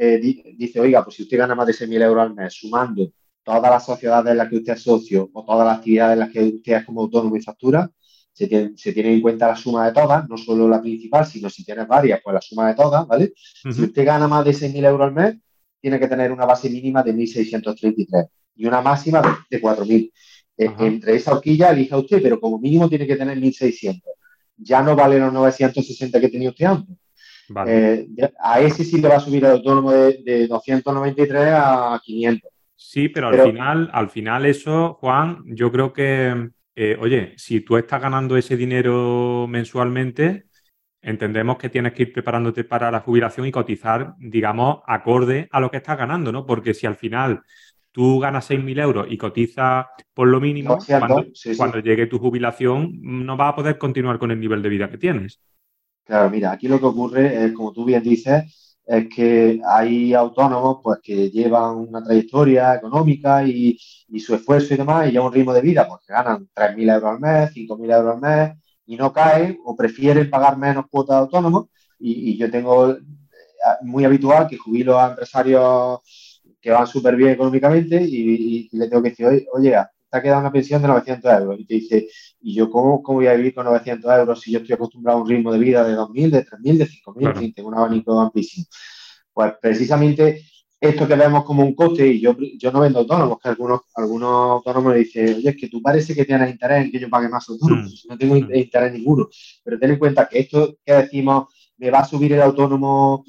[0.00, 0.18] eh,
[0.56, 3.10] dice, oiga, pues si usted gana más de 6.000 euros al mes, sumando
[3.42, 6.30] todas las sociedades en las que usted es socio o todas las actividades en las
[6.30, 7.90] que usted es como autónomo y factura,
[8.32, 11.50] se tiene, se tiene, en cuenta la suma de todas, no solo la principal, sino
[11.50, 13.32] si tienes varias, pues la suma de todas, ¿vale?
[13.34, 15.36] Si usted gana más de 6.000 euros al mes,
[15.80, 20.12] tiene que tener una base mínima de 1.633 y una máxima de, 4.000.
[20.56, 24.02] Eh, entre esa horquilla elija usted, pero como mínimo tiene que tener 1.600.
[24.56, 26.96] Ya no vale los 960 que tenía usted antes.
[27.66, 28.06] Eh,
[28.40, 32.50] a ese sí le va a subir el autónomo de, 293 a 500.
[32.74, 37.76] Sí, pero, al final, al final eso, Juan, yo creo que, eh, oye, si tú
[37.76, 40.47] estás ganando ese dinero mensualmente,
[41.02, 45.70] entendemos que tienes que ir preparándote para la jubilación y cotizar, digamos, acorde a lo
[45.70, 46.46] que estás ganando, ¿no?
[46.46, 47.42] Porque si al final
[47.92, 50.78] tú ganas 6.000 euros y cotizas por lo mínimo,
[51.56, 54.98] cuando, llegue tu jubilación no vas a poder continuar con el nivel de vida que
[54.98, 55.40] tienes.
[56.04, 60.78] Claro, mira, aquí lo que ocurre es, como tú bien dices, es que hay autónomos
[60.82, 63.78] pues que llevan una trayectoria económica y,
[64.18, 67.20] su esfuerzo y demás y ya un ritmo de vida, porque ganan 3.000 euros al
[67.20, 68.58] mes, 5.000 euros al mes
[68.88, 71.66] y no caen o prefieren pagar menos cuotas de autónomos
[71.98, 72.98] y, yo tengo eh,
[73.82, 76.00] muy habitual que jubilo a empresarios
[76.60, 79.76] que van súper bien económicamente y, le tengo que decir, oye, oye
[80.10, 81.60] te ha quedado una pensión de 900 euros.
[81.60, 82.08] Y te dice,
[82.40, 85.22] ¿y yo cómo, cómo voy a vivir con 900 euros si yo estoy acostumbrado a
[85.22, 87.28] un ritmo de vida de 2.000, de 3.000, de 5.000?
[87.28, 88.66] En fin, tengo un abanico amplísimo.
[89.34, 90.46] Pues precisamente
[90.80, 94.52] esto que vemos como un coste, y yo, yo no vendo autónomos, que algunos, algunos
[94.52, 97.28] autónomos me dicen, oye, es que tú parece que tienes interés en que yo pague
[97.28, 98.08] más autónomos, mm.
[98.08, 98.54] no tengo mm.
[98.54, 99.28] interés ninguno.
[99.64, 103.24] Pero ten en cuenta que esto que decimos, me va a subir el autónomo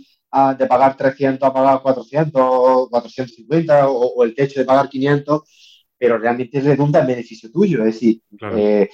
[0.58, 5.42] de pagar 300 a pagar 400, 450, o, o el techo de pagar 500,
[5.98, 7.80] pero realmente redunda en beneficio tuyo.
[7.80, 8.22] Es decir,
[8.56, 8.90] eh,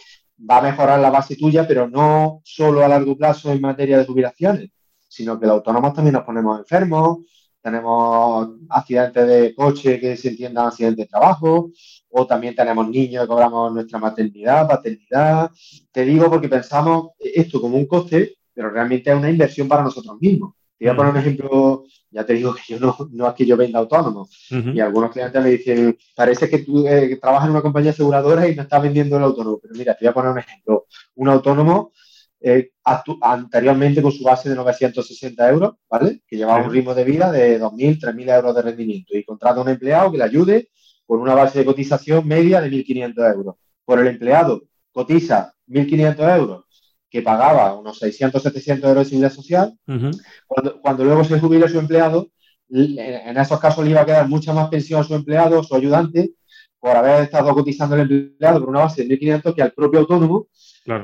[0.49, 4.05] va a mejorar la base tuya, pero no solo a largo plazo en materia de
[4.05, 4.71] jubilaciones,
[5.07, 7.19] sino que los autónomos también nos ponemos enfermos,
[7.65, 11.71] tenemos accidentes de coche que se entiendan accidentes de trabajo,
[12.10, 15.49] o también tenemos niños que cobramos nuestra maternidad, paternidad.
[15.91, 20.15] Te digo porque pensamos esto como un coste, pero realmente es una inversión para nosotros
[20.21, 20.54] mismos.
[20.78, 23.47] Te voy a poner un ejemplo, ya te digo que yo no, no es que
[23.47, 24.30] yo venda autónomo.
[24.51, 28.56] Y algunos clientes me dicen, parece que tú eh, trabajas en una compañía aseguradora y
[28.56, 29.58] me estás vendiendo el autónomo.
[29.60, 30.86] Pero mira, te voy a poner un ejemplo.
[31.15, 31.93] Un autónomo
[32.47, 32.73] eh,
[33.21, 36.21] anteriormente con su base de 960 euros, ¿vale?
[36.27, 39.63] Que llevaba un ritmo de vida de 2.000, 3.000 euros de rendimiento y contrata a
[39.63, 40.69] un empleado que le ayude
[41.08, 43.55] con una base de cotización media de 1.500 euros.
[43.84, 46.65] Por el empleado cotiza 1.500 euros
[47.10, 49.79] que pagaba unos 600, 700 euros de seguridad social,
[50.81, 52.29] cuando, luego se jubile su empleado,
[52.69, 56.34] en esos casos le iba a quedar mucha más pensión a su empleado, su ayudante,
[56.79, 60.47] por haber estado cotizando el empleado por una base de 1.500 que al propio autónomo,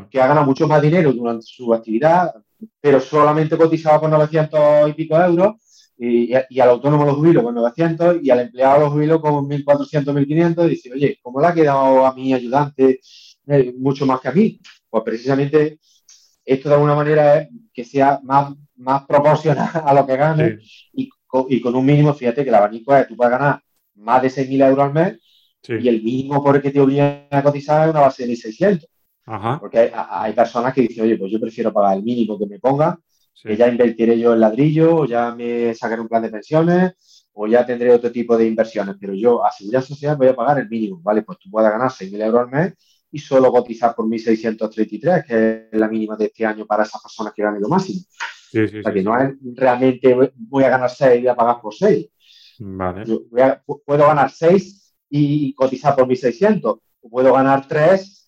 [0.10, 2.34] que ha ganado mucho más dinero durante su actividad,
[2.80, 5.56] pero solamente cotizaba por 900 y pico euros,
[5.98, 10.66] y, al autónomo lo jubilo con 900 y al empleado lo jubilo con 1.400, 1.500
[10.66, 13.00] y dice, oye, ¿cómo le ha quedado a mi ayudante
[13.48, 14.60] eh, mucho más que a mí?
[14.90, 15.80] Pues precisamente
[16.44, 20.58] esto de alguna manera es que sea más, más proporcional a lo que gane
[20.94, 21.08] y,
[21.50, 23.62] y, con un mínimo, fíjate que el abanico es, tú puedes ganar
[23.96, 25.20] más de 6.000 euros al mes
[25.68, 28.88] y el mínimo por el que te obligan a cotizar es una base de 1.600.
[29.60, 33.00] Porque hay, personas que dicen, oye, pues yo prefiero pagar el mínimo que me ponga,
[33.42, 36.94] que ya invertiré yo en ladrillo, o ya me sacaré un plan de pensiones,
[37.34, 40.60] o ya tendré otro tipo de inversiones, pero yo a seguridad social voy a pagar
[40.60, 41.22] el mínimo, ¿vale?
[41.22, 42.74] Pues tú puedes ganar 6.000 euros al mes
[43.12, 47.34] y solo cotizar por 1.633, que es la mínima de este año para esas personas
[47.34, 48.02] que ganan lo máximo.
[48.54, 51.74] o sea, que no es realmente voy a ganar 6 y voy a pagar por
[51.74, 52.08] 6.
[52.60, 53.06] Vale.
[53.86, 58.21] puedo ganar 6 y cotizar por 1.600, o puedo ganar 3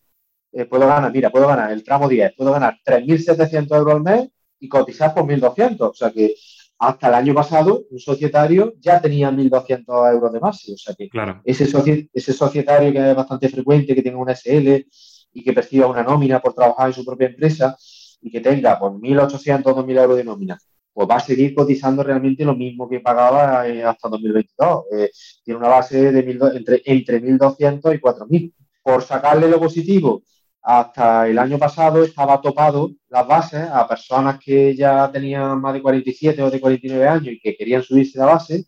[0.53, 4.29] eh, puedo ganar, mira, puedo ganar el tramo 10, puedo ganar 3.700 euros al mes
[4.59, 5.81] y cotizar por 1.200.
[5.81, 6.35] O sea que
[6.77, 10.73] hasta el año pasado un societario ya tenía 1.200 euros de base.
[10.73, 11.09] O sea que
[11.43, 14.85] ese, ese societario que es bastante frecuente, que tenga una SL
[15.33, 17.75] y que perciba una nómina por trabajar en su propia empresa
[18.21, 20.59] y que tenga por 1.800 o 2.000 euros de nómina,
[20.93, 24.83] pues va a seguir cotizando realmente lo mismo que pagaba eh, hasta 2022.
[24.91, 25.09] Eh,
[25.43, 26.19] tiene una base de
[26.55, 28.53] entre, entre 1.200 y 4.000.
[28.83, 30.21] Por sacarle lo positivo
[30.63, 35.81] hasta el año pasado estaba topado las bases a personas que ya tenían más de
[35.81, 38.65] 47 o de 49 años y que querían subirse la base,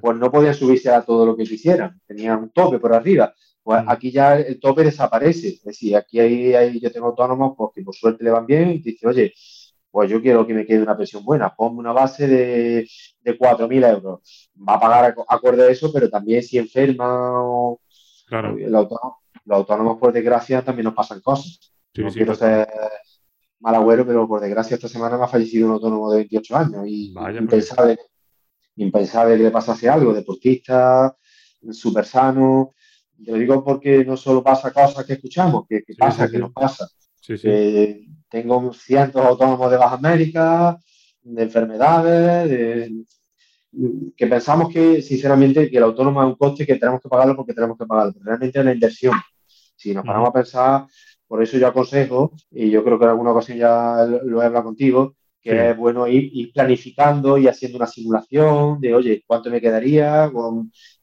[0.00, 3.34] pues no podían subirse a todo lo que quisieran, tenían un tope por arriba.
[3.62, 3.88] Pues mm.
[3.88, 5.48] aquí ya el tope desaparece.
[5.48, 8.78] Es decir, aquí hay, yo tengo autónomos porque pues, por suerte le van bien y
[8.80, 9.32] dice, oye,
[9.90, 12.86] pues yo quiero que me quede una pensión buena, ponme una base de,
[13.22, 14.50] de 4.000 euros.
[14.56, 17.80] Va a pagar acorde a eso, pero también si enferma o
[18.30, 21.72] el autónomo los autónomos, por desgracia, también nos pasan cosas.
[21.96, 22.68] no quiero ser
[23.60, 26.82] mal agüero, pero por desgracia esta semana me ha fallecido un autónomo de 28 años
[26.86, 27.98] y Vaya, impensable,
[28.76, 31.16] impensable que le pasase algo, deportista,
[31.70, 32.74] súper sano.
[33.24, 36.86] Te lo digo porque no solo pasa cosas que escuchamos, que, pasa, que nos pasa.
[38.28, 40.78] tengo cientos de autónomos de Baja América,
[41.22, 43.04] de enfermedades, de,
[44.16, 47.54] que pensamos que, sinceramente, que el autónomo es un coste que tenemos que pagarlo porque
[47.54, 48.14] tenemos que pagarlo.
[48.20, 49.14] realmente es una inversión.
[49.76, 50.86] Si nos paramos a pensar,
[51.26, 54.64] por eso yo aconsejo, y yo creo que en alguna ocasión ya lo he hablado
[54.64, 60.30] contigo, que es bueno ir, planificando y haciendo una simulación de, oye, ¿cuánto me quedaría?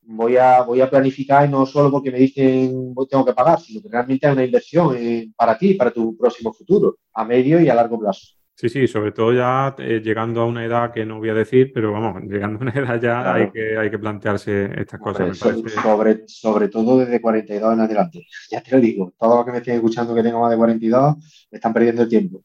[0.04, 3.82] Voy a, voy a planificar y no solo porque me dicen tengo que pagar, sino
[3.82, 7.70] que realmente es una inversión eh, para ti, para tu próximo futuro, a medio y
[7.70, 8.41] a largo plazo.
[8.56, 11.72] Sí, sí, sobre todo ya eh, llegando a una edad que no voy a decir,
[11.74, 15.38] pero vamos, llegando a una edad ya hay, que, hay que plantearse estas cosas.
[15.38, 18.28] sobre, sobre todo desde 42 en adelante.
[18.52, 21.16] Ya te lo digo, todos los que me estén escuchando que tengo más de 42
[21.50, 22.44] están perdiendo el tiempo.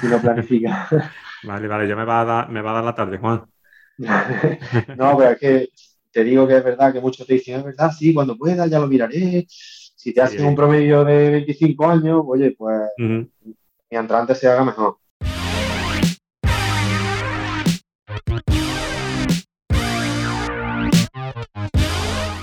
[0.00, 0.88] Si lo planifica.
[1.44, 3.44] vale, vale, ya me va a dar, me va a dar la tarde, Juan.
[3.98, 5.68] no, pero es que
[6.10, 8.78] te digo que es verdad que muchos te dicen, es verdad, sí, cuando pueda ya
[8.78, 9.46] lo miraré.
[9.48, 12.82] Si te hacen un promedio de 25 años, oye, pues
[13.90, 14.98] mientras antes se haga mejor.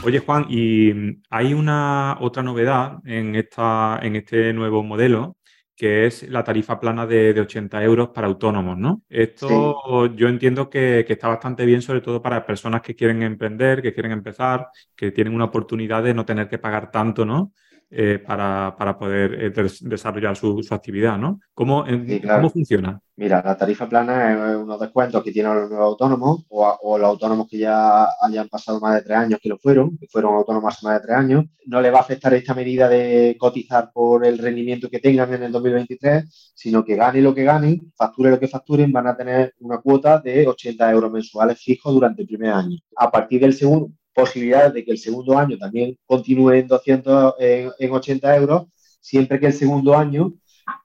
[0.05, 0.91] Oye, Juan, y
[1.29, 5.37] hay una otra novedad en, esta, en este nuevo modelo,
[5.77, 9.01] que es la tarifa plana de, 80 euros para autónomos, ¿no?
[9.07, 13.81] Esto yo entiendo que, que, está bastante bien, sobre todo para personas que quieren emprender,
[13.81, 17.53] que quieren empezar, que tienen una oportunidad de no tener que pagar tanto, ¿no?
[17.95, 21.39] Eh, para, poder eh, desarrollar su, actividad, ¿no?
[21.53, 22.99] ¿Cómo, ¿Cómo, funciona?
[23.15, 27.47] Mira, la tarifa plana es unos descuentos que tienen los nuevos autónomos o, los autónomos
[27.47, 30.87] que ya hayan pasado más de tres años que lo fueron, que fueron autónomos hace
[30.87, 31.45] más de tres años.
[31.67, 35.43] No le va a afectar esta medida de cotizar por el rendimiento que tengan en
[35.43, 39.53] el 2023, sino que gane lo que ganen, facture lo que facturen, van a tener
[39.59, 42.77] una cuota de 80 euros mensuales fijos durante el primer año.
[42.95, 47.91] A partir del segundo, posibilidad de que el segundo año también continúe en 200, en,
[47.91, 48.67] 80 euros,
[49.01, 50.33] siempre que el segundo año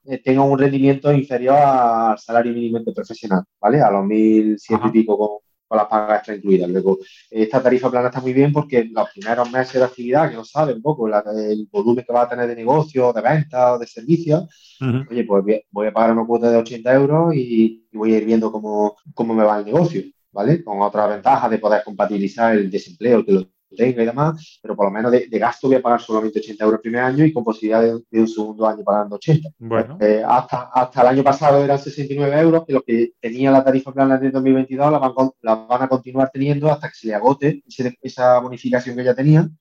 [0.05, 3.81] eh, tenga un rendimiento inferior al salario mínimo profesional, ¿vale?
[3.81, 5.39] A los 1.100 y pico con,
[5.69, 6.71] con las pagas extra incluidas.
[6.71, 6.99] Luego,
[7.31, 10.73] esta tarifa plana está muy bien porque los primeros meses de actividad, que no sabe
[10.73, 14.45] un poco el volumen que va a tener de negocio, de venta o de servicios,
[15.11, 18.51] oye, pues voy a pagar una cuota de 80 euros y, voy a ir viendo
[18.51, 20.03] cómo, cómo me va el negocio.
[20.33, 20.63] ¿Vale?
[20.63, 24.87] Con otra ventaja de poder compatibilizar el desempleo que lo tenga y demás, pero por
[24.87, 27.45] lo menos de, gasto voy a pagar solamente 80 euros el primer año y con
[27.45, 29.51] posibilidad de, un segundo año pagando 80.
[29.59, 29.99] Bueno.
[30.01, 33.93] Eh, hasta, hasta el año pasado eran 69 euros, que los que tenía la tarifa
[33.93, 35.13] plana de 2022 la van,
[35.43, 37.63] la van a continuar teniendo hasta que se le agote
[38.01, 39.59] esa bonificación que ya tenían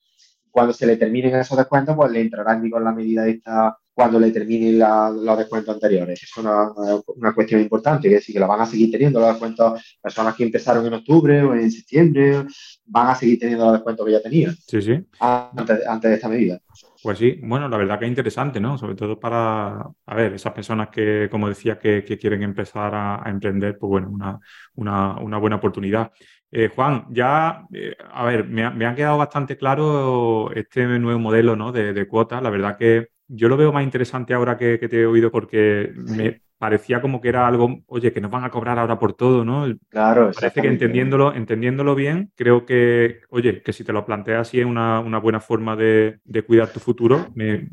[0.57, 4.19] cuando se le terminen esos descuentos, pues le entrará en vigor la medida esta cuando
[4.19, 6.21] le terminen los descuentos anteriores.
[6.21, 6.71] Es una,
[7.07, 10.35] una, cuestión importante, que es decir, que la van a seguir teniendo los descuentos, personas
[10.35, 12.45] que empezaron en octubre o en septiembre,
[12.85, 14.55] van a seguir teniendo los descuentos que ya tenían.
[14.55, 15.03] Sí, sí.
[15.19, 16.59] Antes, antes de esta medida.
[17.01, 18.77] Pues sí, bueno, la verdad que es interesante, ¿no?
[18.77, 23.79] Sobre todo para, a ver, esas personas que, como decía, que, quieren empezar a, emprender,
[23.79, 24.39] pues bueno, una,
[24.75, 26.11] una, una buena oportunidad.
[26.51, 31.19] Eh, Juan, ya, eh, a ver, me ha, me ha, quedado bastante claro este nuevo
[31.19, 31.71] modelo ¿no?
[31.71, 32.43] de, de cuotas.
[32.43, 36.41] La verdad que yo lo veo más interesante ahora que, te he oído porque me
[36.57, 39.67] parecía como que era algo, oye, que nos van a cobrar ahora por todo, ¿no?
[39.89, 44.59] Claro, Parece que entendiéndolo, entendiéndolo bien, creo que, oye, que si te lo planteas así
[44.59, 47.27] es una, buena forma de, cuidar tu futuro.
[47.35, 47.67] Me,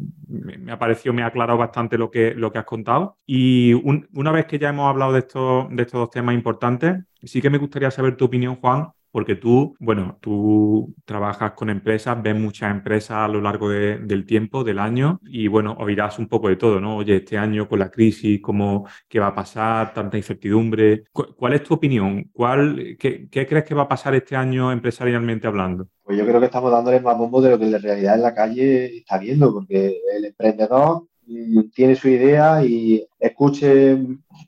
[0.71, 3.17] ha parecido, me ha aclarado bastante lo que, lo que has contado.
[3.27, 7.41] Y una vez que ya hemos hablado de estos, de estos dos temas importantes, sí
[7.41, 12.35] que me gustaría saber tu opinión, Juan, porque tú, bueno, tú trabajas con empresas, ves
[12.35, 16.57] muchas empresas a lo largo del tiempo, del año, y bueno, oirás un poco de
[16.57, 16.97] todo, ¿no?
[16.97, 19.95] Oye, este año con la crisis, ¿cómo, qué va a pasar?
[19.95, 21.05] Tanta incertidumbre.
[21.13, 22.29] ¿Cuál es tu opinión?
[22.33, 25.87] ¿Cuál, qué, crees que va a pasar este año empresarialmente hablando?
[26.03, 28.35] Pues yo creo que estamos dándole más bombo de lo que en realidad en la
[28.35, 33.97] calle está viendo, porque el emprendedor mm, tiene su idea y escuche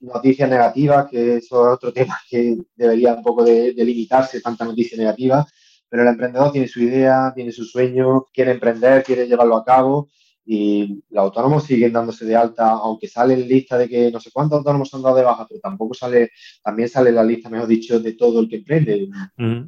[0.00, 4.98] noticias negativas, que eso es otro tema que debería un poco de, limitarse, tanta noticia
[4.98, 5.46] negativa,
[5.88, 10.08] pero el emprendedor tiene su idea, tiene su sueño, quiere emprender, quiere llevarlo a cabo
[10.48, 14.30] y los autónomos siguen dándose de alta, aunque sale en lista de que no sé
[14.30, 16.30] cuántos autónomos han dado de baja, pero tampoco sale,
[16.62, 19.08] también sale la lista, mejor dicho, de todo el que emprende.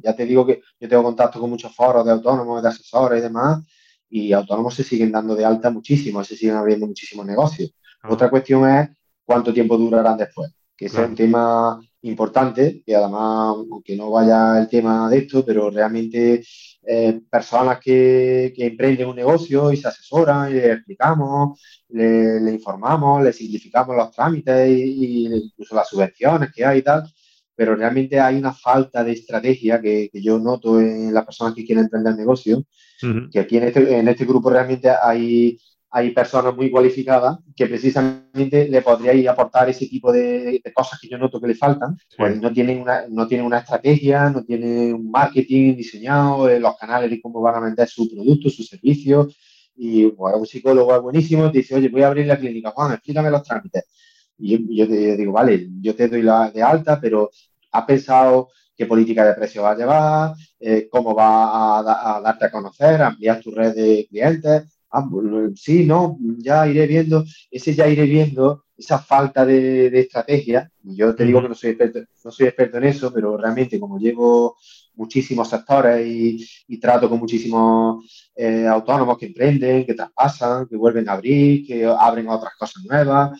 [0.01, 3.23] Ya te digo que yo tengo contacto con muchos foros de autónomos, de asesores y
[3.23, 3.65] demás,
[4.09, 7.73] y autónomos se siguen dando de alta muchísimo, se siguen abriendo muchísimos negocios.
[8.01, 8.13] Ah.
[8.13, 8.89] Otra cuestión es
[9.29, 14.67] cuánto tiempo durarán después, que es un tema importante, que además, aunque no vaya el
[14.67, 16.43] tema de esto, pero realmente
[16.81, 23.31] eh, personas que, emprenden un negocio y se asesoran y le explicamos, le, informamos, le
[23.31, 27.03] simplificamos los trámites y, incluso las subvenciones que hay y tal,
[27.53, 31.83] pero realmente hay una falta de estrategia que, yo noto en las personas que quieren
[31.83, 32.63] emprender negocio,
[33.31, 35.59] que aquí en este, en este grupo realmente hay
[35.91, 41.17] hay personas muy cualificadas que precisamente le podríais aportar ese tipo de, cosas que yo
[41.17, 41.97] noto que le faltan.
[42.15, 46.77] Pues no tienen, una, no tienen una estrategia, no tienen un marketing diseñado, eh, los
[46.77, 49.29] canales de cómo van a vender su producto, su servicio.
[49.75, 52.93] Y pues, un psicólogo es buenísimo, te dice, oye, voy a abrir la clínica, Juan,
[52.93, 53.85] explícame los trámites.
[54.37, 57.31] Y yo, te digo, vale, yo te doy la de alta, pero
[57.71, 60.33] ¿has pensado qué política de precio va a llevar?
[60.59, 64.78] Eh, ¿Cómo va a, a darte a conocer, a ampliar tu red de clientes?
[64.91, 65.07] Ah,
[65.55, 71.13] sí, no, ya iré viendo, ese ya iré viendo, esa falta de, estrategia, y yo
[71.15, 74.57] te digo que no soy, experto, no soy experto en eso, pero realmente como llevo
[74.95, 81.13] muchísimos sectores y, trato con muchísimos eh, autónomos que emprenden, que traspasan, que vuelven a
[81.13, 83.39] abrir, que abren otras cosas nuevas,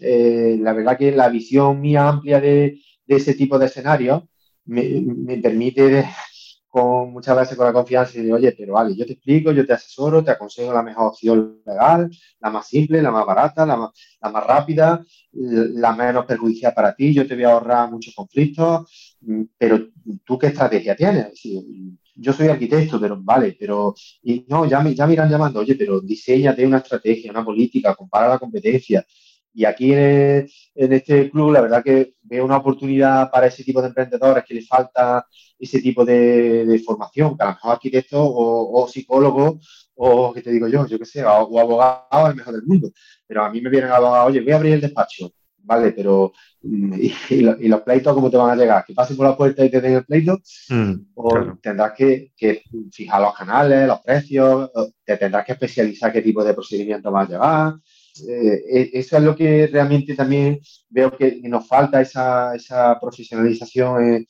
[0.00, 4.24] eh, la verdad que la visión mía amplia de, ese tipo de escenarios
[4.64, 6.06] me, me permite
[6.68, 9.66] con muchas veces con la confianza y de, oye, pero vale, yo te explico, yo
[9.66, 12.10] te asesoro, te aconsejo la mejor opción legal,
[12.40, 13.90] la más simple, la más barata, la más,
[14.20, 19.16] la más rápida, la menos perjudicial para ti, yo te voy a ahorrar muchos conflictos,
[19.22, 19.88] mm, pero
[20.24, 21.40] tú qué estrategia tienes?
[22.20, 25.76] yo soy arquitecto, pero vale, pero y no, ya me, ya me irán llamando, oye,
[25.76, 29.06] pero diseñate una estrategia, una política, compara la competencia.
[29.58, 30.46] Y aquí en,
[30.76, 34.68] este club, la verdad que veo una oportunidad para ese tipo de emprendedores que les
[34.68, 35.26] falta
[35.58, 39.58] ese tipo de, formación, que a lo mejor arquitecto o, psicólogo
[39.96, 42.92] o, que te digo yo, yo qué sé, o, abogado es el mejor del mundo.
[43.26, 45.90] Pero a mí me vienen abogados, oye, voy a abrir el despacho, ¿vale?
[45.90, 46.32] Pero,
[46.62, 46.94] mm,
[47.30, 48.84] ¿y, los pleitos cómo te van a llegar?
[48.84, 50.38] ¿Que pasen por la puerta y te den el pleito?
[50.68, 52.30] Mm, ¿O tendrás que,
[52.92, 54.70] fijar los canales, los precios?
[55.04, 57.74] ¿Te tendrás que especializar qué tipo de procedimiento vas a llevar?
[58.26, 64.26] Eh, e, eso es lo que realmente también veo que nos falta, esa, esa profesionalización.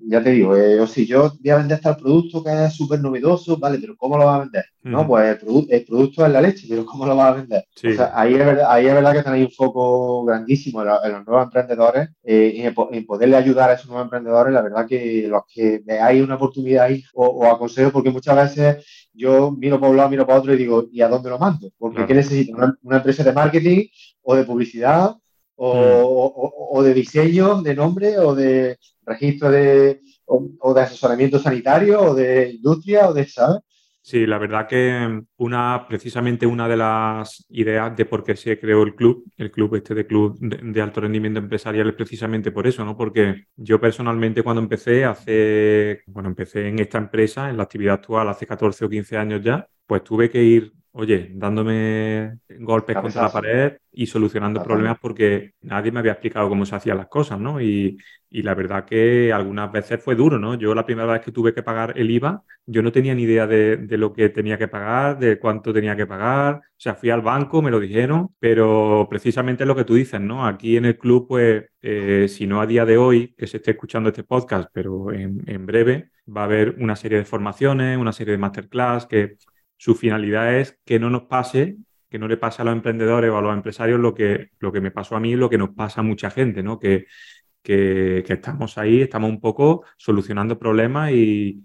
[0.00, 3.00] Ya te digo, eh, o si yo voy a vender este producto que es súper
[3.00, 4.64] novedoso, vale, pero ¿cómo lo vas a vender?
[4.82, 7.64] No, pues el, producto es la leche, pero ¿cómo lo vas a vender?
[8.14, 12.10] ahí, es verdad, ahí es verdad que tenéis un foco grandísimo en, los nuevos emprendedores,
[12.22, 16.36] eh, en, poderle ayudar a esos nuevos emprendedores, la verdad que los que veáis una
[16.36, 20.54] oportunidad ahí, os, aconsejo, porque muchas veces yo miro para un lado, miro para otro
[20.54, 21.70] y digo, ¿y a dónde lo mando?
[21.76, 22.56] Porque ¿qué necesito?
[22.82, 23.86] Una, empresa de marketing
[24.22, 25.16] o de publicidad
[25.58, 32.14] o, o, de diseño de nombre o de registro de, o, de asesoramiento sanitario o
[32.14, 33.60] de industria o de, ¿sabes?
[34.00, 38.82] Sí, la verdad que una, precisamente una de las ideas de por qué se creó
[38.82, 42.84] el club, el club este de club de, alto rendimiento empresarial es precisamente por eso,
[42.86, 42.96] ¿no?
[42.96, 48.28] Porque yo personalmente cuando empecé hace, bueno, empecé en esta empresa, en la actividad actual
[48.30, 53.32] hace 14 o 15 años ya, pues tuve que ir oye, dándome golpes contra la
[53.32, 57.60] pared y solucionando problemas porque nadie me había explicado cómo se hacían las cosas, ¿no?
[57.60, 57.96] Y,
[58.30, 60.54] la verdad que algunas veces fue duro, ¿no?
[60.56, 63.46] Yo la primera vez que tuve que pagar el IVA, yo no tenía ni idea
[63.46, 66.56] de, lo que tenía que pagar, de cuánto tenía que pagar.
[66.56, 70.46] O sea, fui al banco, me lo dijeron, pero precisamente lo que tú dices, ¿no?
[70.46, 73.70] Aquí en el club, pues, eh, si no a día de hoy, que se esté
[73.70, 78.12] escuchando este podcast, pero en, en breve, va a haber una serie de formaciones, una
[78.12, 79.36] serie de masterclass que
[79.78, 81.78] su finalidad es que no nos pase,
[82.10, 84.80] que no le pase a los emprendedores o a los empresarios lo que, lo que
[84.80, 86.78] me pasó a mí, lo que nos pasa a mucha gente, ¿no?
[86.78, 87.06] Que,
[87.62, 91.64] que, estamos ahí, estamos un poco solucionando problemas y,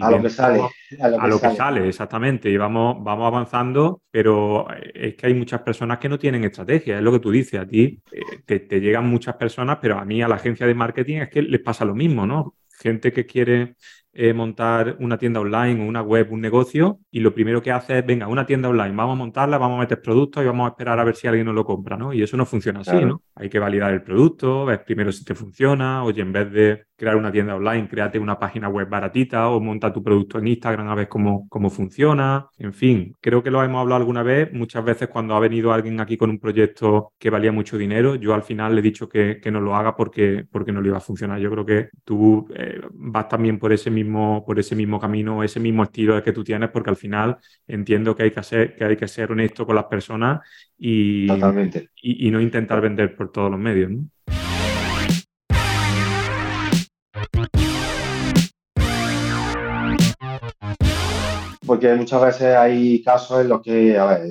[0.00, 0.60] a lo que sale.
[1.00, 1.88] A lo, que, sale.
[1.88, 2.48] exactamente.
[2.48, 7.02] Y vamos, vamos avanzando, pero es que hay muchas personas que no tienen estrategia, es
[7.02, 7.60] lo que tú dices.
[7.60, 11.16] A ti eh, te, llegan muchas personas, pero a mí, a la agencia de marketing,
[11.18, 12.56] es que les pasa lo mismo, ¿no?
[12.78, 13.76] Gente que quiere
[14.12, 17.98] eh, montar una tienda online o una web, un negocio, y lo primero que hace
[17.98, 20.70] es, venga, una tienda online, vamos a montarla, vamos a meter productos y vamos a
[20.70, 22.12] esperar a ver si alguien nos lo compra, ¿no?
[22.12, 23.22] Y eso no funciona así, ¿no?
[23.34, 27.16] Hay que validar el producto, ver primero si te funciona, oye, en vez de crear
[27.16, 30.94] una tienda online, créate una página web baratita o monta tu producto en Instagram a
[30.94, 32.46] ver cómo, cómo funciona.
[32.58, 34.52] En fin, creo que lo hemos hablado alguna vez.
[34.52, 38.34] Muchas veces cuando ha venido alguien aquí con un proyecto que valía mucho dinero, yo
[38.34, 41.00] al final le he dicho que, no lo haga porque, porque no le iba a
[41.00, 41.40] funcionar.
[41.40, 43.99] Yo creo que tú eh, vas también por ese mismo,
[44.44, 47.36] por ese mismo camino, ese mismo estilo que tú tienes, porque al final
[47.66, 50.40] entiendo que hay que, hacer, que, hay que ser honesto con las personas
[50.78, 51.30] y,
[52.02, 53.90] y, y no intentar vender por todos los medios.
[53.90, 54.06] ¿no?
[61.70, 64.28] porque muchas veces hay casos en los que, a ver,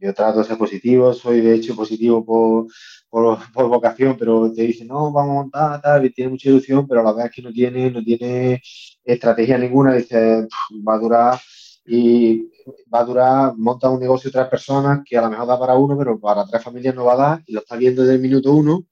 [0.00, 2.66] yo trato de ser positivo, soy de hecho positivo por,
[3.10, 7.02] por, vocación, pero te dicen, no, vamos a montar, tal, y tiene mucha ilusión, pero
[7.02, 8.62] a la vez que no tiene, no tiene
[9.04, 10.46] estrategia ninguna, dice,
[10.86, 11.40] va a durar
[11.84, 12.50] y
[12.92, 15.74] va a durar, monta un negocio de tres personas que a lo mejor da para
[15.74, 18.20] uno, pero para tres familias no va a dar y lo está viendo desde el
[18.20, 18.86] minuto uno.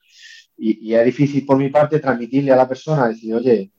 [0.56, 3.72] Y, y es difícil por mi parte transmitirle a la persona, decir, oye,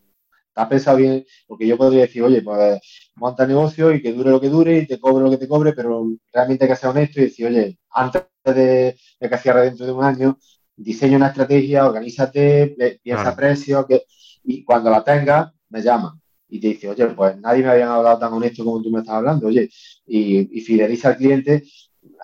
[0.54, 1.26] ¿Te has pensado bien?
[1.48, 2.80] Porque yo podría decir, oye, pues
[3.16, 5.74] monta negocio y que dure lo que dure y te cobre lo que te cobre,
[5.74, 9.92] pero realmente hay que ser honesto y decir, oye, antes de, que cierre dentro de
[9.94, 10.38] un año,
[10.76, 14.04] diseña una estrategia, organízate, piensa precios, que,
[14.44, 16.21] y cuando la tengas, me llama
[16.52, 19.16] y te dice, oye, pues nadie me había hablado tan honesto como tú me estás
[19.16, 19.70] hablando, oye,
[20.06, 21.64] y, y fideliza al cliente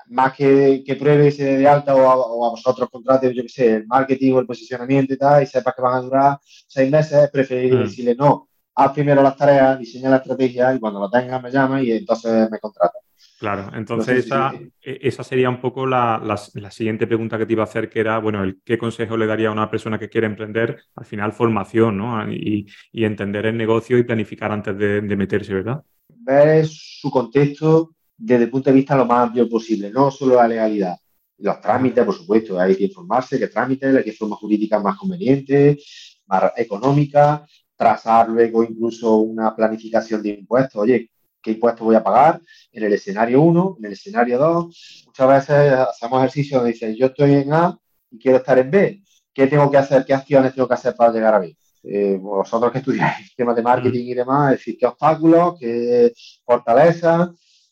[0.10, 3.88] más que, que pruebe ese de alta o a, vosotros contrates, yo qué sé, el
[3.88, 7.30] marketing o el posicionamiento y tal, y sepas que van a durar seis meses, es
[7.32, 7.84] preferible mm.
[7.84, 11.82] decirle no, haz primero las tareas, diseña la estrategia y cuando lo tengas me llama
[11.82, 12.98] y entonces me contrata.
[13.40, 17.62] Claro, entonces esa, e, esa, sería un poco la, la, siguiente pregunta que te iba
[17.62, 20.26] a hacer, que era, bueno, el, ¿qué consejo le daría a una persona que quiere
[20.26, 20.82] emprender?
[20.96, 22.32] Al final, formación, ¿no?
[22.32, 25.84] Y, y entender el negocio y planificar antes de, de meterse, ¿verdad?
[26.08, 30.48] Ver su contexto, desde el punto de vista lo más amplio posible, no solo la
[30.48, 30.96] legalidad.
[31.38, 35.78] Los trámites, por supuesto, hay que informarse qué trámites, qué forma jurídica más conveniente,
[36.26, 40.82] más económica, trazar luego incluso una planificación de impuestos.
[40.82, 41.12] Oye,
[41.48, 42.42] ¿qué impuestos voy a pagar?
[42.74, 45.04] En el escenario 1, en el escenario 2.
[45.08, 47.80] Muchas veces hacemos ejercicios donde dicen, yo estoy en A
[48.12, 49.02] y quiero estar en B.
[49.34, 50.04] ¿Qué tengo que hacer?
[50.04, 51.56] ¿Qué acciones tengo que hacer para llegar a B?
[51.84, 56.12] Eh, vosotros que estudiáis temas de marketing y demás, decir, qué obstáculos, qué
[56.44, 57.30] fortalezas,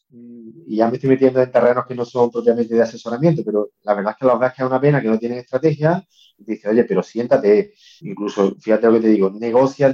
[0.09, 3.93] y ya me estoy metiendo en terrenos que no son propiamente de asesoramiento, pero la
[3.93, 6.01] verdad es que los ves que es una pena que no tienen estrategia,
[6.38, 9.93] y te dice, oye, pero siéntate, incluso, fíjate lo que te digo, negocia,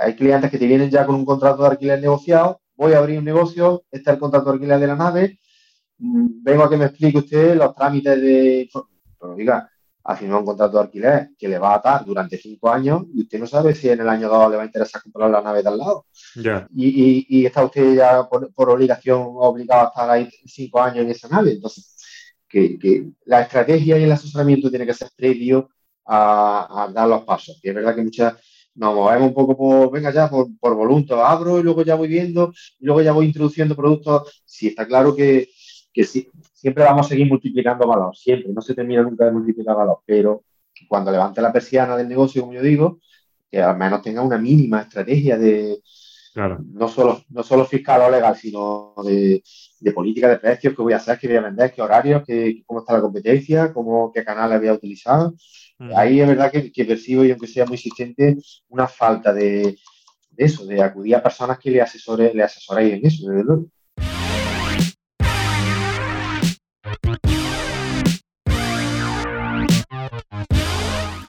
[0.00, 3.18] hay clientes que te vienen ya con un contrato de alquiler negociado, voy a abrir
[3.18, 5.38] un negocio, este es el contrato de alquiler de la nave,
[5.98, 8.70] mm, vengo a que me explique usted los trámites de...
[9.20, 9.70] Pero diga,
[10.02, 13.20] ha firmado un contrato de alquiler que le va a atar durante cinco años y
[13.20, 15.62] usted no sabe si en el año dos le va a interesar comprar la nave
[15.62, 16.06] de al lado.
[16.74, 21.52] Y, está usted ya por, obligación obligado a estar ahí cinco años en esa nave.
[21.52, 21.96] Entonces,
[22.48, 25.68] que, la estrategia y el asesoramiento tiene que ser previo
[26.06, 27.60] a, dar los pasos.
[27.62, 28.34] Y es verdad que muchas
[28.80, 32.08] nos movemos un poco por, venga ya, por, por voluntad, abro y luego ya voy
[32.08, 34.42] viendo, y luego ya voy introduciendo productos.
[34.46, 35.50] Sí, está claro que,
[35.92, 39.76] que sí, siempre vamos a seguir multiplicando valor, siempre, no se termina nunca de multiplicar
[39.76, 40.44] valor, pero
[40.88, 43.00] cuando levante la persiana del negocio, como yo digo,
[43.50, 45.76] que al menos tenga una mínima estrategia de,
[46.34, 49.42] no, solo, no solo fiscal o legal, sino de,
[49.92, 52.80] política de precios, qué voy a hacer, qué voy a vender, qué horarios, qué, cómo
[52.80, 55.30] está la competencia, cómo, qué canales voy a utilizar.
[55.96, 58.36] Ahí es verdad que, que, percibo, y aunque sea muy insistente,
[58.68, 59.76] una falta de,
[60.36, 63.66] eso, de acudir a personas que le, asesore, le asesoréis en eso, desde luego.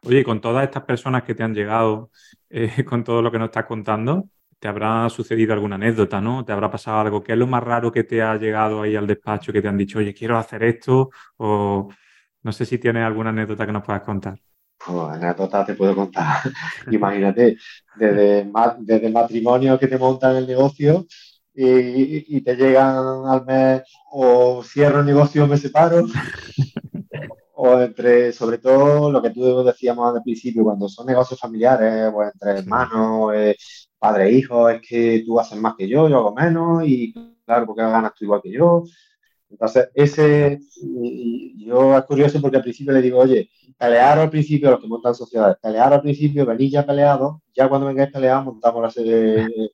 [0.03, 2.11] Oye, con todas estas personas que te han llegado,
[2.49, 4.27] eh, con todo lo que nos estás contando,
[4.61, 6.45] ¿te habrá sucedido alguna anécdota, no?
[6.45, 7.23] ¿Te habrá pasado algo?
[7.23, 9.75] ¿Qué es lo más raro que te ha llegado ahí al despacho que te han
[9.75, 11.09] dicho, oye, quiero hacer esto?
[11.37, 11.89] O
[12.43, 14.39] no sé si tienes alguna anécdota que nos puedas contar.
[14.77, 16.41] Pues anécdota te puedo contar.
[16.91, 17.57] Imagínate,
[17.95, 21.07] desde, desde matrimonio que te montan el negocio
[21.55, 23.81] y, y, te llegan al mes
[24.11, 26.05] o cierro el negocio o me separo
[27.63, 32.13] o entre, sobre todo, lo que tú decíamos al principio, cuando son negocios familiares, o
[32.13, 33.55] pues entre hermanos, eh,
[33.99, 37.13] padre e hijo, es que tú haces más que yo, yo hago menos, y
[37.45, 38.83] claro, porque ganas tú igual que yo.
[39.47, 40.59] Entonces, ese,
[41.57, 45.13] yo es curioso porque al principio le digo, oye, pelear al principio, los que montan
[45.13, 48.95] sociedades, pelear al principio, venís ya peleados, ya cuando vengáis peleados montamos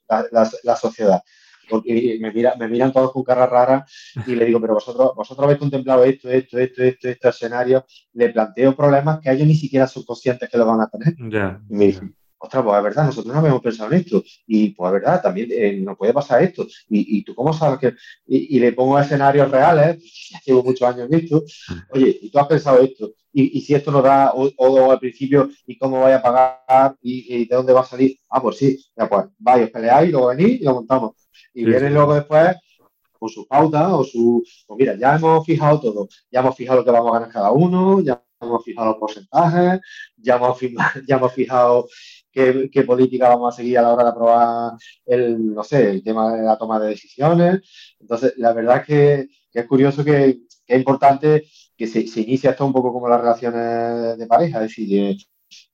[0.09, 1.21] la, la sociedad
[1.69, 3.85] porque me, mira, me miran todos con cara rara
[4.25, 8.29] y le digo, pero vosotros, vosotros habéis contemplado esto, esto, esto, esto, este escenario, le
[8.29, 11.15] planteo problemas que ellos ni siquiera son conscientes que lo van a tener.
[11.69, 14.23] Y me dicen, ostras, pues es verdad, nosotros no habíamos pensado en esto.
[14.45, 16.65] Y pues es verdad, también eh, nos puede pasar esto.
[16.89, 17.95] Y, y, tú cómo sabes que...
[18.27, 19.97] Y, le pongo escenarios reales,
[20.31, 21.43] ya llevo muchos años en esto.
[21.91, 23.11] Oye, ¿y tú has pensado esto?
[23.39, 26.95] Y, si esto nos da, o, al principio, ¿y cómo voy a pagar?
[27.03, 28.17] ¿Y, de dónde va a salir?
[28.29, 31.11] Ah, pues sí, ya pues, vais, os peleáis, luego venís y lo montamos
[31.53, 32.55] y vienen luego después
[33.11, 36.85] con su pauta o su, pues mira, ya hemos fijado todo, ya hemos fijado lo
[36.85, 39.81] que vamos a ganar cada uno, ya hemos fijado los porcentajes,
[40.15, 40.59] ya hemos,
[41.07, 41.87] ya hemos fijado
[42.31, 44.73] qué, qué, política vamos a seguir a la hora de aprobar
[45.05, 47.61] el, no sé, el tema de la toma de decisiones.
[47.99, 52.49] Entonces, la verdad es que, que es curioso que, que, es importante que se, inicie
[52.49, 55.17] esto un poco como las relaciones de pareja, es decir,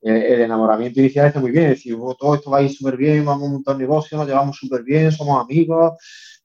[0.01, 2.97] el enamoramiento inicial está muy bien, es decir, oh, todo esto va a ir súper
[2.97, 5.93] bien, vamos a montar un negocio, nos llevamos súper bien, somos amigos,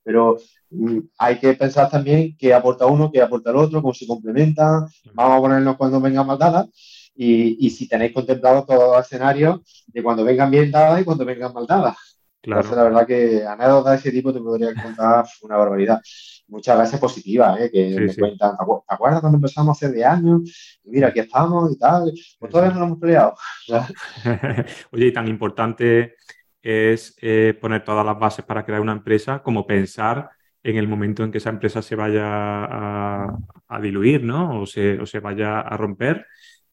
[0.03, 0.39] pero
[0.71, 4.87] mm, hay que pensar también qué aporta uno, qué aporta el otro, cómo se complementan,
[5.13, 6.67] vamos a ponernos cuando vengan mal dadas
[7.15, 11.25] y, y si tenéis contemplado todos los escenarios de cuando vengan bien dadas y cuando
[11.25, 12.08] vengan mal dadas.
[12.41, 12.77] Claro.
[12.77, 16.01] la verdad que anécdotas de ese tipo te podría contar una barbaridad
[16.49, 17.71] muchas veces positivas, ¿eh?
[17.71, 20.81] que me cuentan, ¿te acuerdas cuando empezamos hace de años?
[20.83, 23.35] Y mira, aquí estamos y tal, pues todavía no nos hemos peleado.
[24.93, 26.15] Oye, y tan importante
[26.63, 30.31] es eh, poner todas las bases para crear una empresa como pensar
[30.63, 34.63] en el momento en que esa empresa se vaya a, diluir, ¿no?
[34.63, 36.27] O se, o se, vaya a romper,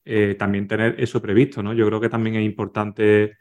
[0.03, 1.73] eh, también tener eso previsto, ¿no?
[1.73, 3.37] Yo creo que también es importante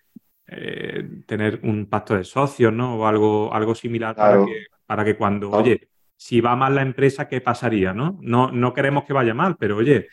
[1.27, 2.97] tener un pacto de socios, ¿no?
[2.97, 7.29] O algo, algo similar para, que, para que cuando, oye, si va mal la empresa,
[7.29, 7.93] ¿qué pasaría?
[7.93, 8.19] ¿no?
[8.23, 10.09] No, no queremos que vaya mal, pero oye,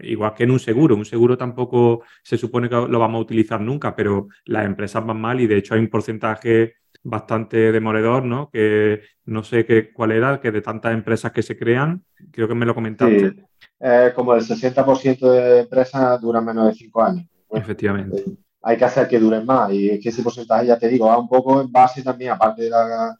[0.00, 3.60] igual que en un seguro, un seguro tampoco se supone que lo vamos a utilizar
[3.60, 6.74] nunca, pero las empresas van mal y de hecho hay un porcentaje
[7.04, 8.48] bastante demoledor, ¿no?
[8.50, 12.54] Que no sé qué, cuál era, que de tantas empresas que se crean, creo que
[12.54, 13.30] me lo comentaste.
[13.30, 13.84] Sí.
[14.14, 17.26] como el 60% de empresas duran menos de 5 años.
[17.50, 18.18] Efectivamente.
[18.18, 21.06] Eh, hay que hacer que duren más y es que ese porcentaje, ya te digo,
[21.06, 23.16] va un poco en base también, aparte de la,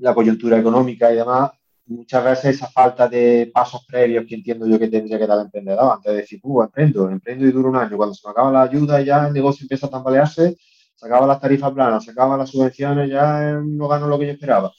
[0.00, 1.50] la coyuntura económica y demás,
[1.86, 5.46] muchas veces esa falta de pasos previos que entiendo yo que tendría que dar el
[5.46, 7.96] emprendedor antes de decir, uh, emprendo, emprendo y duro un año.
[7.96, 10.56] Cuando se me acaba la ayuda ya el negocio empieza a tambalearse,
[10.94, 14.32] se acaban las tarifas planas, se acaban las subvenciones, ya no gano lo que yo
[14.32, 14.72] esperaba.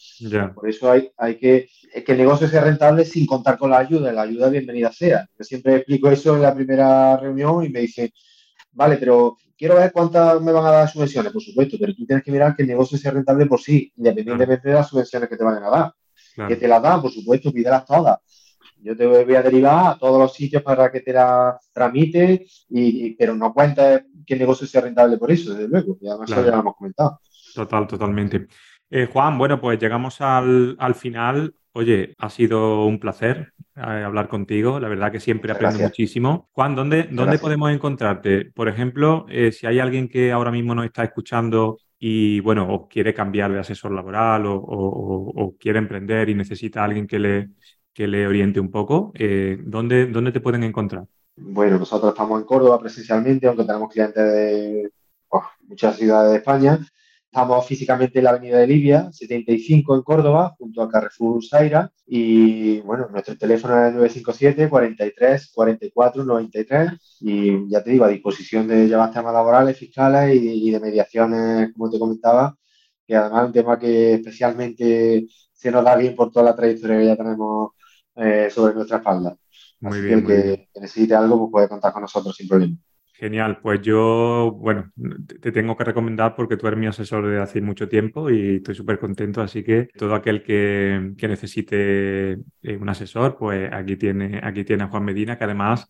[0.53, 1.69] Por eso hay, hay que,
[2.05, 5.25] que el negocio sea rentable sin contar con la ayuda, la ayuda bienvenida sea.
[5.37, 8.11] Yo siempre explico eso en la primera reunión y me dicen,
[8.73, 12.23] vale, pero quiero ver cuántas me van a dar subvenciones, por supuesto, pero tú tienes
[12.23, 15.43] que mirar que el negocio sea rentable por sí, independientemente de las subvenciones que te
[15.43, 15.93] vayan a dar
[16.47, 18.19] que te las dan, por supuesto, pídelas todas.
[18.81, 23.13] Yo te voy a derivar a todos los sitios para que te las tramite, y,
[23.15, 26.41] pero no cuentes que el negocio sea rentable por eso, desde luego, y además ya
[26.41, 27.19] lo hemos comentado.
[27.53, 28.47] Total, totalmente.
[28.91, 31.53] Eh, Juan, bueno, pues llegamos al, final.
[31.73, 34.79] Oye, ha sido un placer eh, hablar contigo.
[34.79, 36.49] La verdad que siempre aprendo muchísimo.
[36.53, 38.45] Juan, ¿dónde, ¿dónde podemos encontrarte?
[38.45, 42.87] Por ejemplo, eh, si hay alguien que ahora mismo nos está escuchando y bueno, o
[42.87, 47.49] quiere cambiar de asesor laboral o, quiere emprender y necesita a alguien que le,
[47.93, 49.11] que le oriente un poco,
[49.65, 51.03] ¿dónde, ¿dónde te pueden encontrar?
[51.35, 54.91] Bueno, nosotros estamos en Córdoba presencialmente, aunque tenemos clientes de
[55.27, 56.79] oh, muchas ciudades de España.
[57.31, 61.91] Estamos físicamente en la Avenida de Libia, 75 en Córdoba, junto a Carrefour Saira.
[62.07, 66.91] Y bueno, nuestro teléfono es 957 43 44 93.
[67.19, 71.91] Y ya te digo, a disposición de llevar temas laborales, fiscales y, de mediaciones, como
[71.91, 72.57] te comentaba,
[73.05, 76.97] que además es un tema que especialmente se nos da bien por toda la trayectoria
[76.97, 77.73] que ya tenemos
[78.15, 79.37] eh, sobre nuestra espalda.
[79.81, 80.25] Muy bien.
[80.25, 82.75] Que, que necesite algo, pues puede contar con nosotros sin problema.
[83.19, 84.93] Genial, pues yo, bueno,
[85.41, 88.75] te tengo que recomendar porque tú eres mi asesor de hace mucho tiempo y estoy
[88.75, 94.63] súper contento, así que todo aquel que, necesite eh, un asesor, pues aquí tiene, aquí
[94.63, 95.89] tiene a Juan Medina, que además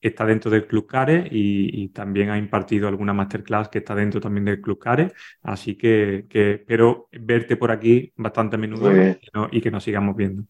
[0.00, 4.44] está dentro del Club Care y, también ha impartido alguna masterclass que está dentro también
[4.44, 5.12] del Club Care,
[5.42, 8.92] así que, espero verte por aquí bastante a menudo
[9.50, 10.44] y que nos sigamos viendo.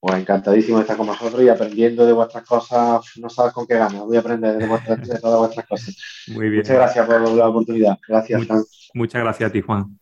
[0.00, 3.74] Pues encantadísimo de estar con vosotros y aprendiendo de vuestras cosas, no sabes con qué
[3.74, 5.94] ganas, voy a aprender de, vuestras, todas vuestras cosas.
[6.28, 6.62] Muy bien.
[6.62, 7.98] Muchas gracias por la oportunidad.
[8.08, 8.40] Gracias,
[8.94, 9.98] Muchas gracias a ti, Juan.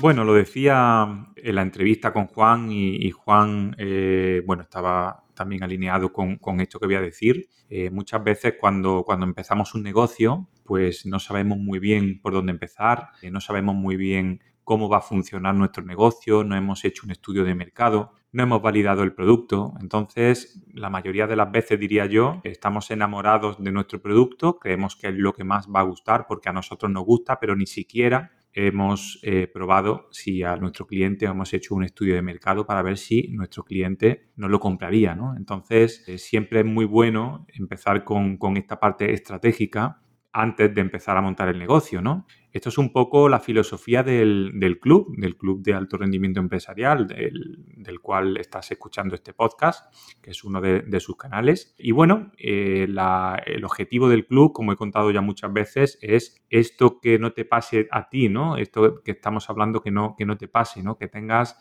[0.00, 6.12] Bueno, lo decía en la entrevista con Juan y, Juan, eh, bueno, estaba también alineado
[6.12, 7.48] con, esto que voy a decir.
[7.68, 12.52] Eh, muchas veces cuando, cuando empezamos un negocio, pues no sabemos muy bien por dónde
[12.52, 17.02] empezar, eh, no sabemos muy bien cómo va a funcionar nuestro negocio, no hemos hecho
[17.04, 19.74] un estudio de mercado, no hemos validado el producto.
[19.80, 25.08] Entonces, la mayoría de las veces diría yo, estamos enamorados de nuestro producto, creemos que
[25.08, 28.32] es lo que más va a gustar porque a nosotros nos gusta, pero ni siquiera
[28.54, 32.96] hemos eh, probado si a nuestro cliente hemos hecho un estudio de mercado para ver
[32.96, 35.14] si nuestro cliente no lo compraría.
[35.14, 35.36] ¿no?
[35.36, 40.03] Entonces, eh, siempre es muy bueno empezar con esta parte estratégica
[40.34, 42.26] antes de empezar a montar el negocio, ¿no?
[42.52, 48.00] Esto es un poco la filosofía del, club, del club de alto rendimiento empresarial, del,
[48.00, 51.74] cual estás escuchando este podcast, que es uno de, sus canales.
[51.78, 57.00] Y bueno, eh, el objetivo del club, como he contado ya muchas veces, es esto
[57.00, 58.56] que no te pase a ti, ¿no?
[58.56, 60.98] Esto que estamos hablando que no, que no te pase, ¿no?
[60.98, 61.58] Que tengas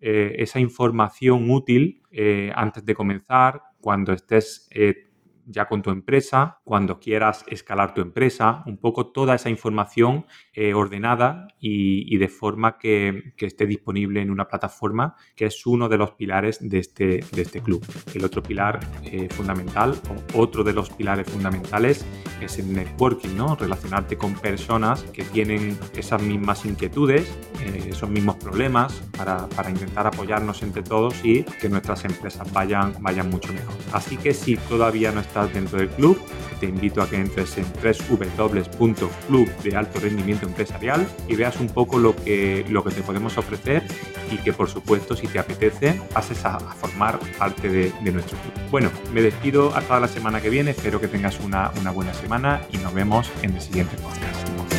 [0.00, 4.68] eh, esa información útil eh, antes de comenzar, cuando estés
[5.46, 10.74] ya con tu empresa, cuando quieras escalar tu empresa, un poco toda esa información eh,
[10.74, 16.10] ordenada y, de forma que, esté disponible en una plataforma que es uno de los
[16.12, 17.84] pilares de este, de este club.
[18.12, 19.94] El otro pilar eh, fundamental,
[20.34, 22.04] o otro de los pilares fundamentales,
[22.40, 23.54] es el networking, ¿no?
[23.54, 27.28] Relacionarte con personas que tienen esas mismas inquietudes,
[27.60, 32.94] eh, esos mismos problemas para, para, intentar apoyarnos entre todos y que nuestras empresas vayan,
[33.00, 33.74] vayan mucho mejor.
[33.92, 36.18] Así que si todavía no estás dentro del club,
[36.60, 41.98] te invito a que entres en www.club de alto rendimiento empresarial y veas un poco
[41.98, 43.82] lo que, lo que te podemos ofrecer
[44.30, 48.54] y que por supuesto si te apetece pases a, formar parte de, nuestro club.
[48.70, 52.62] Bueno, me despido hasta la semana que viene, espero que tengas una, una buena semana
[52.72, 54.75] y nos vemos en el siguiente podcast.